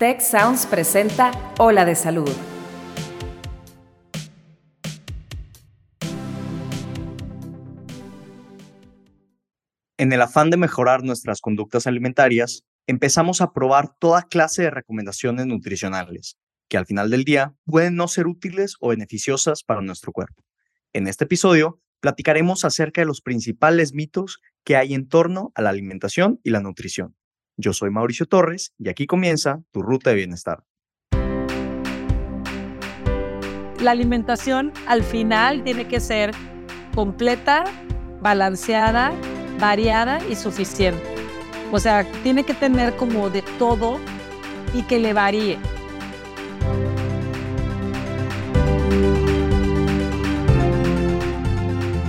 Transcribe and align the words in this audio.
Tech 0.00 0.22
Sounds 0.22 0.64
presenta 0.64 1.30
Ola 1.58 1.84
de 1.84 1.94
Salud. 1.94 2.30
En 9.98 10.14
el 10.14 10.22
afán 10.22 10.48
de 10.48 10.56
mejorar 10.56 11.04
nuestras 11.04 11.42
conductas 11.42 11.86
alimentarias, 11.86 12.64
empezamos 12.86 13.42
a 13.42 13.52
probar 13.52 13.94
toda 13.98 14.22
clase 14.22 14.62
de 14.62 14.70
recomendaciones 14.70 15.44
nutricionales, 15.44 16.38
que 16.70 16.78
al 16.78 16.86
final 16.86 17.10
del 17.10 17.24
día 17.24 17.52
pueden 17.66 17.96
no 17.96 18.08
ser 18.08 18.26
útiles 18.26 18.76
o 18.80 18.88
beneficiosas 18.88 19.62
para 19.62 19.82
nuestro 19.82 20.12
cuerpo. 20.12 20.42
En 20.94 21.08
este 21.08 21.24
episodio 21.24 21.78
platicaremos 22.00 22.64
acerca 22.64 23.02
de 23.02 23.06
los 23.06 23.20
principales 23.20 23.92
mitos 23.92 24.38
que 24.64 24.76
hay 24.76 24.94
en 24.94 25.08
torno 25.08 25.52
a 25.54 25.60
la 25.60 25.68
alimentación 25.68 26.40
y 26.42 26.48
la 26.48 26.60
nutrición. 26.60 27.19
Yo 27.60 27.74
soy 27.74 27.90
Mauricio 27.90 28.24
Torres 28.24 28.72
y 28.78 28.88
aquí 28.88 29.06
comienza 29.06 29.60
tu 29.70 29.82
ruta 29.82 30.10
de 30.10 30.16
bienestar. 30.16 30.64
La 33.82 33.90
alimentación 33.90 34.72
al 34.86 35.02
final 35.02 35.62
tiene 35.62 35.86
que 35.86 36.00
ser 36.00 36.30
completa, 36.94 37.64
balanceada, 38.22 39.12
variada 39.58 40.26
y 40.26 40.36
suficiente. 40.36 41.02
O 41.70 41.78
sea, 41.78 42.10
tiene 42.22 42.44
que 42.44 42.54
tener 42.54 42.96
como 42.96 43.28
de 43.28 43.42
todo 43.58 43.98
y 44.72 44.82
que 44.84 44.98
le 44.98 45.12
varíe. 45.12 45.58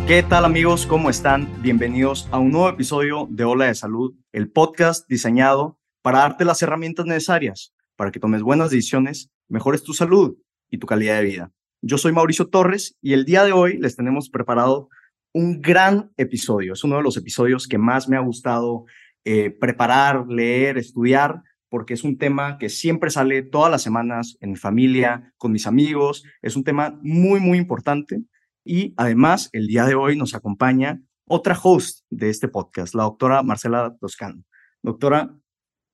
¿Qué 0.07 0.23
tal 0.23 0.45
amigos? 0.45 0.85
¿Cómo 0.85 1.09
están? 1.09 1.47
Bienvenidos 1.61 2.27
a 2.31 2.39
un 2.39 2.51
nuevo 2.51 2.69
episodio 2.69 3.27
de 3.29 3.43
Ola 3.45 3.65
de 3.65 3.75
Salud, 3.75 4.13
el 4.31 4.51
podcast 4.51 5.07
diseñado 5.07 5.79
para 6.01 6.19
darte 6.19 6.45
las 6.45 6.61
herramientas 6.61 7.05
necesarias 7.05 7.73
para 7.95 8.11
que 8.11 8.19
tomes 8.19 8.41
buenas 8.41 8.71
decisiones, 8.71 9.29
mejores 9.47 9.83
tu 9.83 9.93
salud 9.93 10.37
y 10.69 10.77
tu 10.77 10.87
calidad 10.87 11.17
de 11.17 11.25
vida. 11.25 11.51
Yo 11.81 11.97
soy 11.97 12.11
Mauricio 12.11 12.47
Torres 12.47 12.97
y 13.01 13.13
el 13.13 13.25
día 13.25 13.43
de 13.43 13.51
hoy 13.51 13.77
les 13.77 13.95
tenemos 13.95 14.29
preparado 14.29 14.89
un 15.33 15.61
gran 15.61 16.11
episodio. 16.17 16.73
Es 16.73 16.83
uno 16.83 16.97
de 16.97 17.03
los 17.03 17.17
episodios 17.17 17.67
que 17.67 17.77
más 17.77 18.09
me 18.09 18.17
ha 18.17 18.21
gustado 18.21 18.85
eh, 19.23 19.51
preparar, 19.51 20.25
leer, 20.27 20.77
estudiar, 20.77 21.41
porque 21.69 21.93
es 21.93 22.03
un 22.03 22.17
tema 22.17 22.57
que 22.57 22.69
siempre 22.69 23.09
sale 23.09 23.43
todas 23.43 23.71
las 23.71 23.81
semanas 23.81 24.37
en 24.41 24.51
mi 24.51 24.57
familia, 24.57 25.33
con 25.37 25.51
mis 25.51 25.67
amigos. 25.67 26.23
Es 26.41 26.55
un 26.55 26.63
tema 26.63 26.99
muy, 27.01 27.39
muy 27.39 27.57
importante 27.57 28.23
y 28.63 28.93
además, 28.97 29.49
el 29.53 29.67
día 29.67 29.85
de 29.85 29.95
hoy 29.95 30.15
nos 30.15 30.35
acompaña 30.35 31.01
otra 31.31 31.57
host 31.61 32.05
de 32.09 32.29
este 32.29 32.49
podcast, 32.49 32.93
la 32.93 33.03
doctora 33.03 33.41
Marcela 33.41 33.95
Toscano. 34.01 34.43
Doctora, 34.81 35.33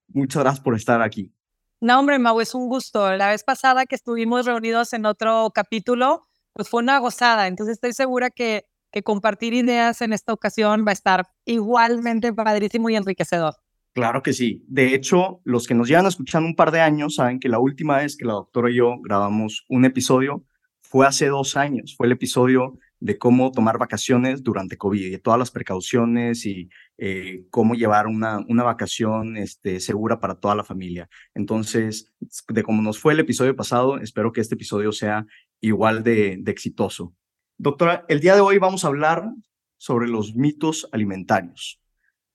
muchas 0.07 0.41
gracias 0.41 0.63
por 0.63 0.75
estar 0.75 0.99
aquí. 1.03 1.31
No, 1.79 1.99
hombre, 1.99 2.17
Mau, 2.17 2.41
es 2.41 2.55
un 2.55 2.67
gusto. 2.67 3.15
La 3.15 3.29
vez 3.29 3.43
pasada 3.43 3.85
que 3.85 3.93
estuvimos 3.93 4.47
reunidos 4.47 4.93
en 4.93 5.05
otro 5.05 5.51
capítulo, 5.53 6.27
pues 6.53 6.69
fue 6.69 6.81
una 6.81 6.97
gozada. 6.97 7.45
Entonces 7.45 7.73
estoy 7.73 7.93
segura 7.93 8.31
que, 8.31 8.65
que 8.91 9.03
compartir 9.03 9.53
ideas 9.53 10.01
en 10.01 10.11
esta 10.11 10.33
ocasión 10.33 10.83
va 10.87 10.89
a 10.89 10.93
estar 10.93 11.27
igualmente 11.45 12.33
padrísimo 12.33 12.89
y 12.89 12.95
enriquecedor. 12.95 13.53
Claro 13.93 14.23
que 14.23 14.33
sí. 14.33 14.63
De 14.67 14.95
hecho, 14.95 15.41
los 15.43 15.67
que 15.67 15.75
nos 15.75 15.87
llevan 15.87 16.07
escuchando 16.07 16.47
un 16.47 16.55
par 16.55 16.71
de 16.71 16.81
años 16.81 17.15
saben 17.15 17.39
que 17.39 17.47
la 17.47 17.59
última 17.59 17.97
vez 17.97 18.17
que 18.17 18.25
la 18.25 18.33
doctora 18.33 18.71
y 18.71 18.75
yo 18.75 18.95
grabamos 19.01 19.65
un 19.69 19.85
episodio 19.85 20.43
fue 20.81 21.05
hace 21.05 21.27
dos 21.27 21.55
años, 21.57 21.95
fue 21.95 22.07
el 22.07 22.13
episodio 22.13 22.79
de 22.99 23.17
cómo 23.17 23.51
tomar 23.51 23.77
vacaciones 23.77 24.43
durante 24.43 24.77
COVID 24.77 25.13
y 25.13 25.17
todas 25.19 25.39
las 25.39 25.51
precauciones 25.51 26.45
y 26.45 26.69
eh, 26.97 27.45
cómo 27.49 27.75
llevar 27.75 28.07
una, 28.07 28.39
una 28.47 28.63
vacación 28.63 29.37
este, 29.37 29.79
segura 29.79 30.19
para 30.19 30.35
toda 30.35 30.55
la 30.55 30.63
familia. 30.63 31.07
Entonces, 31.35 32.13
de 32.47 32.63
cómo 32.63 32.81
nos 32.81 32.99
fue 32.99 33.13
el 33.13 33.19
episodio 33.19 33.55
pasado, 33.55 33.99
espero 33.99 34.31
que 34.31 34.41
este 34.41 34.55
episodio 34.55 34.91
sea 34.91 35.25
igual 35.61 36.03
de, 36.03 36.37
de 36.39 36.51
exitoso. 36.51 37.13
Doctora, 37.57 38.05
el 38.07 38.19
día 38.19 38.35
de 38.35 38.41
hoy 38.41 38.57
vamos 38.57 38.83
a 38.83 38.87
hablar 38.87 39.31
sobre 39.77 40.07
los 40.07 40.35
mitos 40.35 40.89
alimentarios. 40.91 41.81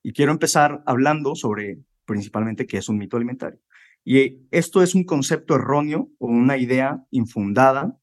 Y 0.02 0.12
quiero 0.12 0.32
empezar 0.32 0.82
hablando 0.86 1.34
sobre 1.34 1.78
principalmente 2.04 2.66
qué 2.66 2.78
es 2.78 2.88
un 2.88 2.98
mito 2.98 3.16
alimentario. 3.16 3.60
Y 4.04 4.46
esto 4.50 4.82
es 4.82 4.94
un 4.94 5.04
concepto 5.04 5.54
erróneo 5.54 6.10
o 6.18 6.26
una 6.26 6.56
idea 6.56 7.04
infundada 7.10 7.96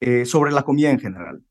eh, 0.00 0.24
sobre 0.24 0.52
la 0.52 0.62
comida 0.62 0.90
en 0.90 1.00
general. 1.00 1.44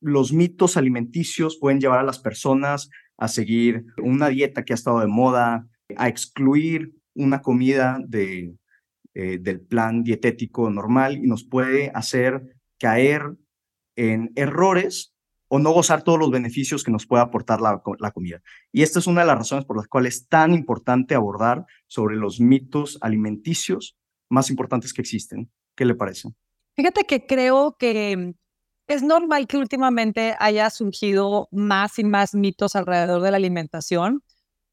Los 0.00 0.32
mitos 0.32 0.76
alimenticios 0.76 1.58
pueden 1.60 1.80
llevar 1.80 2.00
a 2.00 2.04
las 2.04 2.18
personas 2.18 2.90
a 3.16 3.28
seguir 3.28 3.84
una 4.02 4.28
dieta 4.28 4.64
que 4.64 4.72
ha 4.72 4.74
estado 4.74 5.00
de 5.00 5.08
moda, 5.08 5.66
a 5.96 6.08
excluir 6.08 6.92
una 7.14 7.42
comida 7.42 7.98
de, 8.06 8.54
eh, 9.14 9.38
del 9.40 9.60
plan 9.60 10.04
dietético 10.04 10.70
normal 10.70 11.16
y 11.16 11.26
nos 11.26 11.44
puede 11.44 11.90
hacer 11.94 12.56
caer 12.78 13.22
en 13.96 14.30
errores 14.36 15.12
o 15.48 15.58
no 15.58 15.72
gozar 15.72 16.04
todos 16.04 16.18
los 16.18 16.30
beneficios 16.30 16.84
que 16.84 16.92
nos 16.92 17.06
puede 17.06 17.22
aportar 17.22 17.60
la, 17.60 17.82
la, 17.98 18.10
comida. 18.12 18.40
Y 18.70 18.82
esta 18.82 18.98
es 18.98 19.06
una 19.06 19.22
de 19.22 19.26
las 19.26 19.38
razones 19.38 19.64
por 19.64 19.76
las 19.76 19.88
cuales 19.88 20.14
es 20.14 20.28
tan 20.28 20.54
importante 20.54 21.14
abordar 21.14 21.64
sobre 21.88 22.16
los 22.16 22.38
mitos 22.38 22.98
alimenticios 23.00 23.96
más 24.30 24.50
importantes 24.50 24.92
que 24.92 25.00
existen. 25.00 25.50
¿Qué 25.74 25.84
le 25.84 25.94
parece? 25.94 26.28
Fíjate 26.76 27.04
que 27.04 27.26
creo 27.26 27.76
que 27.78 28.34
es 28.88 29.02
normal 29.02 29.46
que 29.46 29.58
últimamente 29.58 30.34
haya 30.38 30.70
surgido 30.70 31.48
más 31.52 31.98
y 31.98 32.04
más 32.04 32.34
mitos 32.34 32.74
alrededor 32.74 33.22
de 33.22 33.30
la 33.30 33.36
alimentación, 33.36 34.22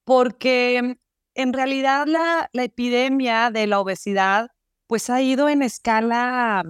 porque 0.05 0.97
en 1.35 1.53
realidad 1.53 2.07
la, 2.07 2.49
la 2.53 2.63
epidemia 2.63 3.51
de 3.51 3.67
la 3.67 3.79
obesidad 3.79 4.49
pues 4.87 5.09
ha 5.09 5.21
ido 5.21 5.49
en 5.49 5.61
escala 5.61 6.63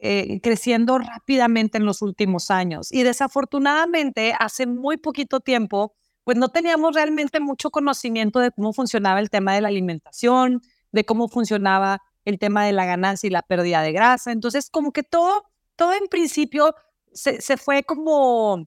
eh, 0.00 0.40
creciendo 0.42 0.98
rápidamente 0.98 1.78
en 1.78 1.86
los 1.86 2.02
últimos 2.02 2.50
años. 2.50 2.92
Y 2.92 3.02
desafortunadamente, 3.02 4.34
hace 4.38 4.66
muy 4.66 4.98
poquito 4.98 5.40
tiempo, 5.40 5.94
pues 6.22 6.36
no 6.36 6.50
teníamos 6.50 6.94
realmente 6.94 7.40
mucho 7.40 7.70
conocimiento 7.70 8.40
de 8.40 8.50
cómo 8.50 8.72
funcionaba 8.72 9.20
el 9.20 9.30
tema 9.30 9.54
de 9.54 9.62
la 9.62 9.68
alimentación, 9.68 10.60
de 10.92 11.04
cómo 11.04 11.28
funcionaba 11.28 12.02
el 12.26 12.38
tema 12.38 12.64
de 12.64 12.72
la 12.72 12.84
ganancia 12.84 13.26
y 13.26 13.30
la 13.30 13.42
pérdida 13.42 13.80
de 13.80 13.92
grasa. 13.92 14.32
Entonces, 14.32 14.68
como 14.70 14.92
que 14.92 15.02
todo, 15.02 15.44
todo 15.76 15.92
en 15.94 16.08
principio 16.08 16.74
se, 17.12 17.40
se 17.40 17.56
fue 17.56 17.82
como 17.82 18.66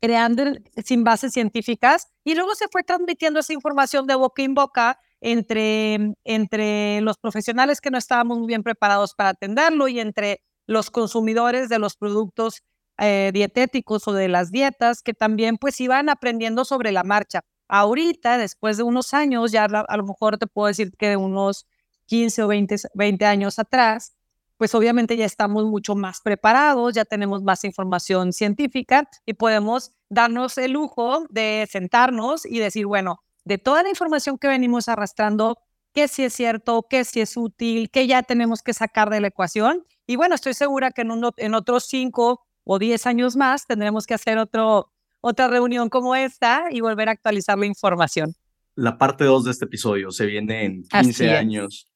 creando 0.00 0.44
sin 0.84 1.04
bases 1.04 1.32
científicas 1.32 2.08
y 2.24 2.34
luego 2.34 2.54
se 2.56 2.66
fue 2.68 2.82
transmitiendo 2.82 3.40
esa 3.40 3.52
información 3.52 4.06
de 4.06 4.16
boca 4.16 4.42
en 4.42 4.54
boca 4.54 4.98
entre, 5.20 6.14
entre 6.24 7.00
los 7.02 7.16
profesionales 7.18 7.80
que 7.80 7.90
no 7.90 7.98
estábamos 7.98 8.38
muy 8.38 8.48
bien 8.48 8.64
preparados 8.64 9.14
para 9.14 9.30
atenderlo 9.30 9.86
y 9.86 10.00
entre 10.00 10.42
los 10.66 10.90
consumidores 10.90 11.68
de 11.68 11.78
los 11.78 11.96
productos 11.96 12.62
eh, 12.98 13.30
dietéticos 13.32 14.08
o 14.08 14.12
de 14.12 14.28
las 14.28 14.50
dietas 14.50 15.02
que 15.02 15.14
también 15.14 15.56
pues 15.56 15.80
iban 15.80 16.08
aprendiendo 16.08 16.64
sobre 16.64 16.90
la 16.90 17.04
marcha. 17.04 17.42
Ahorita, 17.68 18.38
después 18.38 18.76
de 18.76 18.82
unos 18.82 19.14
años, 19.14 19.52
ya 19.52 19.64
a 19.64 19.96
lo 19.96 20.04
mejor 20.04 20.36
te 20.36 20.48
puedo 20.48 20.66
decir 20.66 20.90
que 20.98 21.08
de 21.10 21.16
unos 21.16 21.66
15 22.06 22.42
o 22.42 22.48
20, 22.48 22.76
20 22.94 23.24
años 23.24 23.58
atrás, 23.60 24.14
pues 24.62 24.76
obviamente 24.76 25.16
ya 25.16 25.24
estamos 25.24 25.64
mucho 25.64 25.96
más 25.96 26.20
preparados, 26.20 26.94
ya 26.94 27.04
tenemos 27.04 27.42
más 27.42 27.64
información 27.64 28.32
científica 28.32 29.10
y 29.26 29.34
podemos 29.34 29.90
darnos 30.08 30.56
el 30.56 30.70
lujo 30.70 31.26
de 31.30 31.68
sentarnos 31.68 32.46
y 32.46 32.60
decir, 32.60 32.86
bueno, 32.86 33.24
de 33.44 33.58
toda 33.58 33.82
la 33.82 33.88
información 33.88 34.38
que 34.38 34.46
venimos 34.46 34.86
arrastrando, 34.86 35.58
qué 35.92 36.06
sí 36.06 36.22
es 36.22 36.34
cierto, 36.34 36.86
qué 36.88 37.04
sí 37.04 37.20
es 37.20 37.36
útil, 37.36 37.90
qué 37.90 38.06
ya 38.06 38.22
tenemos 38.22 38.62
que 38.62 38.72
sacar 38.72 39.10
de 39.10 39.20
la 39.20 39.26
ecuación. 39.26 39.84
Y 40.06 40.14
bueno, 40.14 40.36
estoy 40.36 40.54
segura 40.54 40.92
que 40.92 41.02
en, 41.02 41.10
uno, 41.10 41.32
en 41.38 41.54
otros 41.54 41.86
5 41.88 42.46
o 42.62 42.78
10 42.78 43.06
años 43.08 43.34
más 43.34 43.66
tendremos 43.66 44.06
que 44.06 44.14
hacer 44.14 44.38
otro, 44.38 44.92
otra 45.20 45.48
reunión 45.48 45.88
como 45.88 46.14
esta 46.14 46.66
y 46.70 46.82
volver 46.82 47.08
a 47.08 47.12
actualizar 47.12 47.58
la 47.58 47.66
información. 47.66 48.36
La 48.76 48.96
parte 48.96 49.24
2 49.24 49.42
de 49.42 49.50
este 49.50 49.64
episodio 49.64 50.12
se 50.12 50.24
viene 50.24 50.66
en 50.66 50.84
15 50.84 51.30
años 51.32 51.91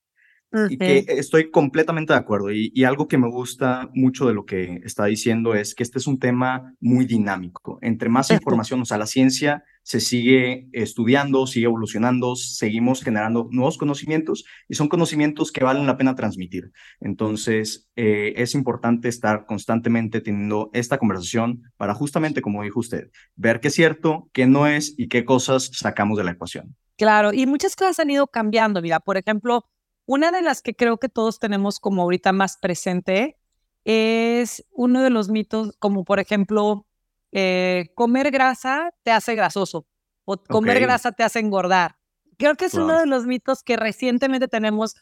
y 0.68 0.78
que 0.78 1.04
estoy 1.08 1.50
completamente 1.50 2.12
de 2.12 2.18
acuerdo. 2.18 2.50
Y, 2.50 2.84
algo 2.84 3.08
que 3.08 3.18
me 3.18 3.28
gusta 3.28 3.90
mucho 3.94 4.26
de 4.26 4.34
lo 4.34 4.44
que 4.44 4.80
está 4.84 5.06
diciendo 5.06 5.54
es 5.54 5.74
que 5.74 5.82
este 5.82 5.98
es 5.98 6.06
un 6.06 6.18
tema 6.18 6.74
muy 6.80 7.04
dinámico. 7.04 7.78
Entre 7.82 8.08
más 8.08 8.30
información, 8.30 8.80
o 8.80 8.84
sea, 8.84 8.98
la 8.98 9.06
ciencia 9.06 9.64
se 9.82 10.00
sigue 10.00 10.68
estudiando, 10.72 11.46
sigue 11.46 11.66
evolucionando, 11.66 12.36
seguimos 12.36 13.02
generando 13.02 13.48
nuevos 13.50 13.78
conocimientos 13.78 14.44
y 14.68 14.74
son 14.74 14.88
conocimientos 14.88 15.52
que 15.52 15.64
valen 15.64 15.86
la 15.86 15.96
pena 15.96 16.14
transmitir. 16.14 16.72
Entonces, 17.00 17.88
eh, 17.96 18.34
es 18.36 18.54
importante 18.54 19.08
estar 19.08 19.46
constantemente 19.46 20.20
teniendo 20.20 20.70
esta 20.72 20.98
conversación 20.98 21.62
para 21.76 21.94
justamente, 21.94 22.42
como 22.42 22.62
dijo 22.62 22.80
usted, 22.80 23.10
ver 23.36 23.60
qué 23.60 23.68
es 23.68 23.74
cierto, 23.74 24.28
qué 24.32 24.46
no 24.46 24.66
es 24.66 24.94
y 24.96 25.08
qué 25.08 25.24
cosas 25.24 25.70
sacamos 25.72 26.18
de 26.18 26.24
la 26.24 26.32
ecuación. 26.32 26.76
Claro, 26.96 27.32
y 27.32 27.46
muchas 27.46 27.76
cosas 27.76 28.00
han 28.00 28.10
ido 28.10 28.26
cambiando. 28.26 28.80
Mira, 28.80 29.00
por 29.00 29.18
ejemplo, 29.18 29.66
una 30.06 30.30
de 30.30 30.42
las 30.42 30.62
que 30.62 30.74
creo 30.74 30.98
que 30.98 31.08
todos 31.08 31.38
tenemos 31.38 31.80
como 31.80 32.02
ahorita 32.02 32.32
más 32.32 32.56
presente 32.56 33.36
es 33.84 34.64
uno 34.72 35.02
de 35.02 35.10
los 35.10 35.28
mitos, 35.28 35.76
como 35.78 36.04
por 36.04 36.18
ejemplo, 36.18 36.86
eh, 37.32 37.92
comer 37.94 38.30
grasa 38.30 38.92
te 39.02 39.10
hace 39.10 39.34
grasoso 39.34 39.86
o 40.24 40.36
comer 40.36 40.80
grasa 40.80 41.12
te 41.12 41.22
hace 41.22 41.40
engordar. 41.40 41.96
Creo 42.38 42.54
que 42.56 42.66
es 42.66 42.74
uno 42.74 42.98
de 42.98 43.06
los 43.06 43.26
mitos 43.26 43.62
que 43.62 43.76
recientemente 43.76 44.48
tenemos 44.48 44.96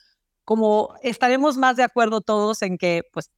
como 0.45 0.95
estaremos 1.03 1.56
más 1.56 1.77
de 1.77 1.83
acuerdo 1.83 2.21
todos 2.21 2.62
en 2.62 2.77
que 2.77 3.03
pues 3.12 3.31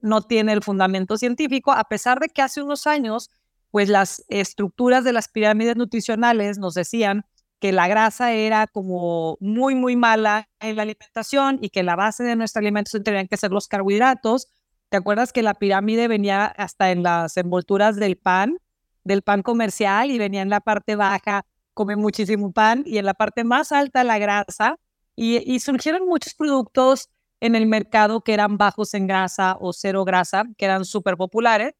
no 0.00 0.22
tiene 0.22 0.52
el 0.52 0.62
fundamento 0.62 1.16
científico, 1.16 1.72
a 1.72 1.84
pesar 1.84 2.20
de 2.20 2.28
que 2.28 2.42
hace 2.42 2.62
unos 2.62 2.86
años 2.86 3.30
pues 3.70 3.88
las 3.88 4.24
estructuras 4.28 5.04
de 5.04 5.12
las 5.12 5.28
pirámides 5.28 5.76
nutricionales 5.76 6.58
nos 6.58 6.74
decían 6.74 7.24
que 7.60 7.72
la 7.72 7.88
grasa 7.88 8.32
era 8.32 8.66
como 8.66 9.36
muy, 9.40 9.74
muy 9.74 9.96
mala 9.96 10.48
en 10.60 10.76
la 10.76 10.82
alimentación 10.82 11.58
y 11.60 11.70
que 11.70 11.82
la 11.82 11.96
base 11.96 12.22
de 12.24 12.36
nuestra 12.36 12.60
alimentación 12.60 13.02
tenían 13.02 13.28
que 13.28 13.36
ser 13.36 13.50
los 13.50 13.68
carbohidratos. 13.68 14.48
¿Te 14.88 14.96
acuerdas 14.96 15.32
que 15.32 15.42
la 15.42 15.54
pirámide 15.54 16.08
venía 16.08 16.46
hasta 16.46 16.90
en 16.90 17.02
las 17.02 17.36
envolturas 17.36 17.96
del 17.96 18.16
pan, 18.16 18.58
del 19.04 19.22
pan 19.22 19.42
comercial 19.42 20.10
y 20.10 20.18
venía 20.18 20.42
en 20.42 20.50
la 20.50 20.60
parte 20.60 20.96
baja, 20.96 21.44
come 21.74 21.96
muchísimo 21.96 22.52
pan 22.52 22.82
y 22.86 22.98
en 22.98 23.06
la 23.06 23.14
parte 23.14 23.44
más 23.44 23.72
alta 23.72 24.04
la 24.04 24.18
grasa? 24.18 24.78
Y, 25.16 25.38
y 25.52 25.60
surgieron 25.60 26.06
muchos 26.06 26.34
productos 26.34 27.10
en 27.40 27.56
el 27.56 27.66
mercado 27.66 28.20
que 28.20 28.34
eran 28.34 28.56
bajos 28.56 28.94
en 28.94 29.06
grasa 29.06 29.56
o 29.60 29.72
cero 29.72 30.04
grasa, 30.04 30.44
que 30.56 30.64
eran 30.64 30.84
súper 30.84 31.16
populares. 31.16 31.74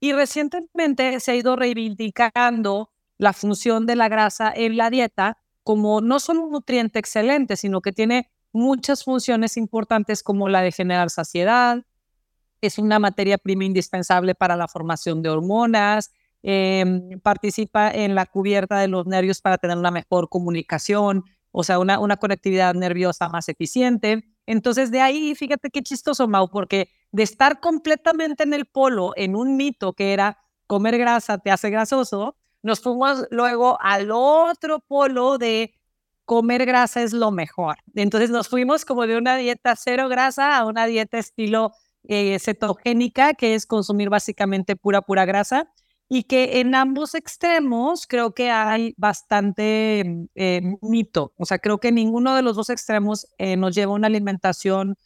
Y 0.00 0.12
recientemente 0.12 1.20
se 1.20 1.30
ha 1.30 1.34
ido 1.36 1.54
reivindicando 1.54 2.90
la 3.22 3.32
función 3.32 3.86
de 3.86 3.94
la 3.94 4.08
grasa 4.08 4.52
en 4.54 4.76
la 4.76 4.90
dieta 4.90 5.38
como 5.62 6.00
no 6.00 6.18
solo 6.18 6.42
un 6.42 6.50
nutriente 6.50 6.98
excelente, 6.98 7.56
sino 7.56 7.80
que 7.80 7.92
tiene 7.92 8.28
muchas 8.52 9.04
funciones 9.04 9.56
importantes 9.56 10.24
como 10.24 10.48
la 10.48 10.60
de 10.60 10.72
generar 10.72 11.08
saciedad, 11.08 11.84
es 12.60 12.78
una 12.78 12.98
materia 12.98 13.38
prima 13.38 13.64
indispensable 13.64 14.34
para 14.34 14.56
la 14.56 14.66
formación 14.66 15.22
de 15.22 15.28
hormonas, 15.30 16.10
em, 16.42 17.20
participa 17.20 17.92
en 17.92 18.16
la 18.16 18.26
cubierta 18.26 18.78
de 18.78 18.88
los 18.88 19.06
nervios 19.06 19.40
para 19.40 19.56
tener 19.56 19.78
una 19.78 19.92
mejor 19.92 20.28
comunicación, 20.28 21.24
o 21.52 21.62
sea, 21.62 21.78
una, 21.78 22.00
una 22.00 22.16
conectividad 22.16 22.74
nerviosa 22.74 23.28
más 23.28 23.48
eficiente. 23.48 24.24
Entonces, 24.46 24.90
de 24.90 25.00
ahí, 25.00 25.36
fíjate 25.36 25.70
qué 25.70 25.82
chistoso, 25.82 26.26
Mau, 26.26 26.50
porque 26.50 26.88
de 27.12 27.22
estar 27.22 27.60
completamente 27.60 28.42
en 28.42 28.52
el 28.52 28.66
polo, 28.66 29.12
en 29.14 29.36
un 29.36 29.56
mito 29.56 29.92
que 29.92 30.12
era 30.12 30.38
comer 30.66 30.98
grasa 30.98 31.38
te 31.38 31.52
hace 31.52 31.70
grasoso, 31.70 32.36
nos 32.62 32.80
fuimos 32.80 33.26
luego 33.30 33.78
al 33.80 34.10
otro 34.10 34.80
polo 34.80 35.38
de 35.38 35.74
comer 36.24 36.64
grasa 36.64 37.02
es 37.02 37.12
lo 37.12 37.30
mejor. 37.30 37.76
Entonces 37.94 38.30
nos 38.30 38.48
fuimos 38.48 38.84
como 38.84 39.06
de 39.06 39.16
una 39.16 39.36
dieta 39.36 39.74
cero 39.76 40.08
grasa 40.08 40.56
a 40.56 40.64
una 40.64 40.86
dieta 40.86 41.18
estilo 41.18 41.72
eh, 42.04 42.38
cetogénica, 42.38 43.34
que 43.34 43.54
es 43.54 43.66
consumir 43.66 44.08
básicamente 44.08 44.76
pura, 44.76 45.02
pura 45.02 45.24
grasa. 45.24 45.72
Y 46.08 46.24
que 46.24 46.60
en 46.60 46.74
ambos 46.74 47.14
extremos 47.14 48.06
creo 48.06 48.34
que 48.34 48.50
hay 48.50 48.94
bastante 48.98 50.28
eh, 50.34 50.76
mito. 50.82 51.32
O 51.38 51.46
sea, 51.46 51.58
creo 51.58 51.80
que 51.80 51.90
ninguno 51.90 52.34
de 52.36 52.42
los 52.42 52.54
dos 52.54 52.68
extremos 52.68 53.26
eh, 53.38 53.56
nos 53.56 53.74
lleva 53.74 53.92
a 53.92 53.96
una 53.96 54.08
alimentación 54.08 54.96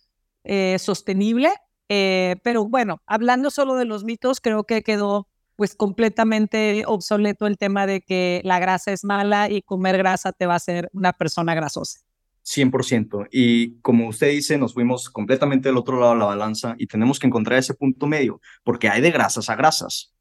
sostenible. 0.78 1.50
pero 1.88 2.68
bueno, 2.68 3.02
hablando 3.06 3.50
solo 3.50 3.74
de 3.74 3.84
los 3.84 4.04
mitos, 4.04 4.40
creo 4.40 4.64
que 4.64 4.82
quedó 4.82 5.26
pues 5.56 5.74
completamente 5.74 6.84
obsoleto 6.86 7.46
el 7.46 7.58
tema 7.58 7.86
de 7.86 8.02
que 8.02 8.40
la 8.44 8.58
grasa 8.58 8.92
es 8.92 9.04
mala 9.04 9.50
y 9.50 9.62
comer 9.62 9.96
grasa 9.98 10.32
te 10.32 10.46
va 10.46 10.54
a 10.54 10.56
hacer 10.56 10.88
una 10.92 11.12
persona 11.12 11.54
grasosa. 11.54 12.00
100%. 12.44 13.28
Y 13.32 13.80
como 13.80 14.08
usted 14.08 14.30
dice, 14.30 14.56
nos 14.56 14.74
fuimos 14.74 15.10
completamente 15.10 15.68
del 15.68 15.78
otro 15.78 15.98
lado 15.98 16.12
de 16.12 16.20
la 16.20 16.26
balanza 16.26 16.76
y 16.78 16.86
tenemos 16.86 17.18
que 17.18 17.26
encontrar 17.26 17.58
ese 17.58 17.74
punto 17.74 18.06
medio, 18.06 18.40
porque 18.62 18.88
hay 18.88 19.00
de 19.00 19.10
grasas 19.10 19.50
a 19.50 19.56
grasas. 19.56 20.14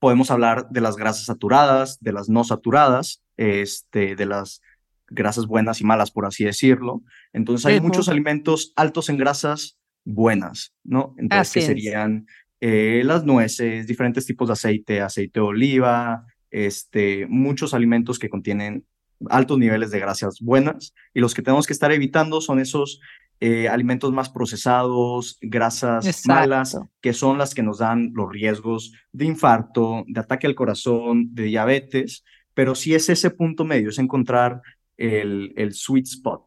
Podemos 0.00 0.30
hablar 0.30 0.68
de 0.70 0.80
las 0.80 0.96
grasas 0.96 1.26
saturadas, 1.26 1.98
de 2.00 2.12
las 2.12 2.28
no 2.28 2.42
saturadas, 2.42 3.22
este, 3.36 4.16
de 4.16 4.26
las 4.26 4.60
grasas 5.08 5.46
buenas 5.46 5.80
y 5.80 5.84
malas, 5.84 6.10
por 6.10 6.26
así 6.26 6.44
decirlo. 6.44 7.02
Entonces 7.32 7.66
hay 7.66 7.80
muchos 7.80 8.08
alimentos 8.08 8.72
altos 8.74 9.08
en 9.08 9.18
grasas 9.18 9.78
buenas, 10.04 10.74
¿no? 10.82 11.14
Entonces, 11.16 11.52
que 11.52 11.62
serían 11.62 12.26
eh, 12.60 13.02
las 13.04 13.24
nueces, 13.24 13.86
diferentes 13.86 14.26
tipos 14.26 14.48
de 14.48 14.52
aceite, 14.52 15.00
aceite 15.00 15.40
de 15.40 15.46
oliva, 15.46 16.26
este, 16.50 17.26
muchos 17.26 17.74
alimentos 17.74 18.18
que 18.18 18.28
contienen 18.28 18.86
altos 19.28 19.58
niveles 19.58 19.90
de 19.90 20.00
grasas 20.00 20.40
buenas 20.40 20.94
y 21.12 21.20
los 21.20 21.34
que 21.34 21.42
tenemos 21.42 21.66
que 21.66 21.72
estar 21.72 21.92
evitando 21.92 22.40
son 22.40 22.60
esos 22.60 23.00
eh, 23.40 23.68
alimentos 23.68 24.12
más 24.12 24.30
procesados, 24.30 25.38
grasas 25.40 26.26
malas, 26.26 26.78
que 27.00 27.12
son 27.12 27.38
las 27.38 27.54
que 27.54 27.62
nos 27.62 27.78
dan 27.78 28.12
los 28.14 28.30
riesgos 28.30 28.92
de 29.12 29.24
infarto, 29.24 30.04
de 30.06 30.20
ataque 30.20 30.46
al 30.46 30.54
corazón, 30.54 31.34
de 31.34 31.44
diabetes, 31.44 32.24
pero 32.54 32.74
sí 32.74 32.94
es 32.94 33.08
ese 33.08 33.30
punto 33.30 33.64
medio, 33.64 33.90
es 33.90 33.98
encontrar 33.98 34.62
el, 34.96 35.52
el 35.56 35.74
sweet 35.74 36.06
spot. 36.06 36.44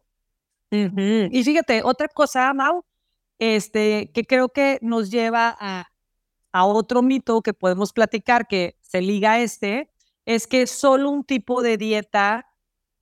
Y 0.70 1.44
fíjate, 1.44 1.82
otra 1.82 2.08
cosa, 2.08 2.52
Mau, 2.54 2.84
este, 3.38 4.10
que 4.12 4.24
creo 4.24 4.48
que 4.48 4.78
nos 4.82 5.10
lleva 5.10 5.56
a, 5.60 5.88
a 6.52 6.64
otro 6.64 7.02
mito 7.02 7.42
que 7.42 7.54
podemos 7.54 7.92
platicar 7.92 8.46
que 8.46 8.76
se 8.80 9.00
liga 9.00 9.32
a 9.32 9.40
este, 9.40 9.90
es 10.24 10.46
que 10.46 10.66
solo 10.66 11.10
un 11.10 11.24
tipo 11.24 11.62
de 11.62 11.76
dieta 11.76 12.46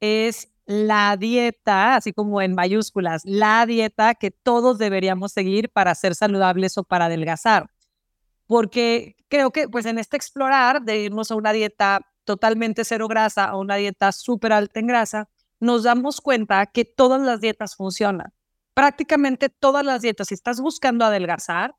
es 0.00 0.52
la 0.66 1.16
dieta, 1.16 1.94
así 1.96 2.12
como 2.12 2.43
en 2.43 2.54
mayúsculas, 2.54 3.22
la 3.25 3.64
dieta 3.66 4.14
que 4.14 4.31
todos 4.31 4.78
deberíamos 4.78 5.32
seguir 5.32 5.70
para 5.70 5.94
ser 5.94 6.14
saludables 6.14 6.76
o 6.76 6.84
para 6.84 7.06
adelgazar. 7.06 7.70
Porque 8.46 9.16
creo 9.28 9.50
que 9.52 9.69
pues 9.69 9.87
en 9.87 9.98
este 9.98 10.16
explorar 10.16 10.82
de 10.82 10.98
irnos 10.98 11.31
a 11.31 11.37
una 11.37 11.52
dieta 11.52 12.00
totalmente 12.25 12.84
cero 12.84 13.08
grasa, 13.08 13.44
a 13.44 13.56
una 13.56 13.76
dieta 13.76 14.12
súper 14.12 14.52
alta 14.52 14.81
en 14.81 14.88
grasa, 14.88 15.28
nos 15.60 15.84
damos 15.84 16.20
cuenta 16.20 16.66
que 16.66 16.84
todas 16.84 17.22
las 17.22 17.40
dietas 17.40 17.76
funcionan. 17.76 18.32
Prácticamente 18.75 19.48
todas 19.48 19.84
las 19.84 20.02
dietas, 20.02 20.28
si 20.28 20.34
estás 20.34 20.60
buscando 20.60 21.04
adelgazar, 21.04 21.75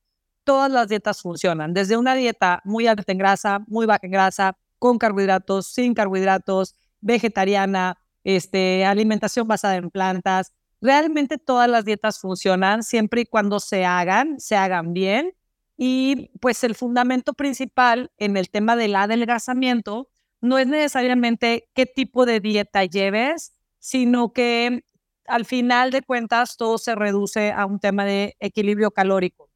todas 0.47 0.71
las 0.71 0.87
dietas 0.87 1.21
funcionan, 1.21 1.73
desde 1.73 1.97
una 1.97 2.15
dieta 2.15 2.61
muy 2.63 2.87
alta 2.87 3.11
en 3.11 3.17
grasa, 3.17 3.59
muy 3.67 3.85
baja 3.85 3.99
en 4.03 4.11
grasa, 4.11 4.57
con 4.79 4.97
carbohidratos, 4.97 5.67
sin 5.67 5.93
carbohidratos, 5.93 6.73
vegetariana, 7.01 7.97
este, 8.23 8.85
alimentación 8.85 9.45
basada 9.45 9.75
en 9.75 9.91
plantas. 9.91 10.53
Realmente 10.79 11.37
todas 11.37 11.69
las 11.69 11.83
dietas 11.83 12.19
funcionan 12.21 12.83
siempre 12.83 13.21
y 13.21 13.25
cuando 13.25 13.59
se 13.59 13.83
hagan, 13.83 14.39
se 14.39 14.55
hagan 14.55 14.93
bien. 14.93 15.33
Y 15.75 16.29
pues 16.39 16.63
el 16.63 16.75
fundamento 16.75 17.33
principal 17.33 18.09
en 18.17 18.37
el 18.37 18.49
tema 18.49 18.77
del 18.77 18.95
adelgazamiento 18.95 20.07
no 20.39 20.57
es 20.59 20.67
necesariamente 20.67 21.69
qué 21.73 21.85
tipo 21.85 22.25
de 22.25 22.39
dieta 22.39 22.85
lleves, 22.85 23.51
sino 23.79 24.31
que 24.31 24.85
al 25.25 25.43
final 25.43 25.91
de 25.91 26.03
cuentas 26.03 26.55
todo 26.55 26.77
se 26.77 26.95
reduce 26.95 27.51
a 27.51 27.65
un 27.65 27.79
tema 27.79 28.05
de 28.05 28.37
equilibrio 28.39 28.91
calórico 28.91 29.46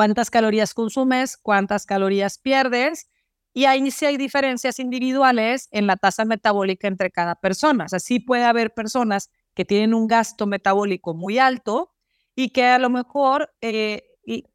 cuántas 0.00 0.30
calorías 0.30 0.72
consumes, 0.72 1.36
cuántas 1.36 1.84
calorías 1.84 2.38
pierdes, 2.38 3.10
y 3.52 3.66
ahí 3.66 3.90
sí 3.90 4.06
hay 4.06 4.16
diferencias 4.16 4.78
individuales 4.78 5.68
en 5.72 5.86
la 5.86 5.96
tasa 5.96 6.24
metabólica 6.24 6.88
entre 6.88 7.10
cada 7.10 7.34
persona. 7.34 7.84
O 7.84 7.88
sea, 7.90 7.98
sí 7.98 8.18
puede 8.18 8.44
haber 8.44 8.72
personas 8.72 9.28
que 9.52 9.66
tienen 9.66 9.92
un 9.92 10.06
gasto 10.06 10.46
metabólico 10.46 11.12
muy 11.12 11.38
alto 11.38 11.90
y 12.34 12.48
que 12.48 12.64
a 12.64 12.78
lo 12.78 12.88
mejor 12.88 13.52
eh, 13.60 14.04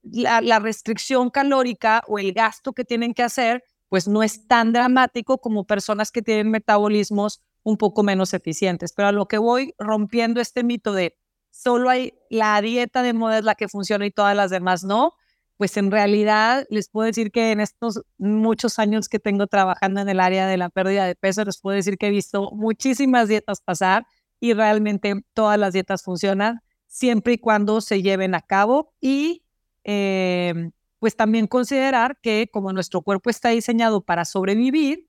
la, 0.01 0.57
restricción 0.57 1.29
calórica 1.29 2.01
o 2.07 2.17
el 2.17 2.33
gasto 2.33 2.73
que 2.73 2.83
tienen 2.83 3.13
que 3.13 3.21
hacer, 3.21 3.63
pues 3.87 4.07
no 4.07 4.23
es 4.23 4.47
tan 4.47 4.73
dramático 4.73 5.37
como 5.37 5.65
personas 5.67 6.11
que 6.11 6.23
tienen 6.23 6.49
metabolismos 6.49 7.43
un 7.61 7.77
poco 7.77 8.01
menos 8.01 8.33
eficientes. 8.33 8.93
Pero 8.93 9.09
a 9.09 9.11
lo 9.11 9.27
que 9.27 9.37
voy 9.37 9.75
rompiendo 9.77 10.41
este 10.41 10.63
mito 10.63 10.91
de 10.91 11.15
solo 11.51 11.91
hay 11.91 12.15
la 12.31 12.59
dieta 12.61 13.03
de 13.03 13.13
moda 13.13 13.37
es 13.37 13.45
la 13.45 13.53
que 13.53 13.67
funciona 13.67 14.07
y 14.07 14.11
todas 14.11 14.35
las 14.35 14.49
demás 14.49 14.83
no, 14.83 15.13
pues 15.57 15.77
en 15.77 15.91
realidad 15.91 16.65
les 16.69 16.89
puedo 16.89 17.05
decir 17.05 17.31
que 17.31 17.51
en 17.51 17.59
estos 17.59 18.01
muchos 18.17 18.77
años 18.79 19.07
que 19.07 19.19
tengo 19.19 19.47
trabajando 19.47 20.01
en 20.01 20.09
el 20.09 20.19
área 20.19 20.47
de 20.47 20.57
la 20.57 20.69
pérdida 20.69 21.05
de 21.05 21.15
peso, 21.15 21.45
les 21.45 21.59
puedo 21.59 21.75
decir 21.75 21.97
que 21.97 22.07
he 22.07 22.11
visto 22.11 22.51
muchísimas 22.51 23.29
dietas 23.29 23.61
pasar 23.61 24.05
y 24.39 24.53
realmente 24.53 25.13
todas 25.33 25.57
las 25.57 25.73
dietas 25.73 26.03
funcionan 26.03 26.61
siempre 26.87 27.33
y 27.33 27.37
cuando 27.37 27.81
se 27.81 28.01
lleven 28.01 28.35
a 28.35 28.41
cabo 28.41 28.93
y 28.99 29.43
em, 29.83 30.71
pues 30.99 31.15
también 31.15 31.47
considerar 31.47 32.17
que 32.21 32.49
como 32.51 32.73
nuestro 32.73 33.01
cuerpo 33.01 33.29
está 33.29 33.49
diseñado 33.49 34.01
para 34.01 34.25
sobrevivir, 34.25 35.07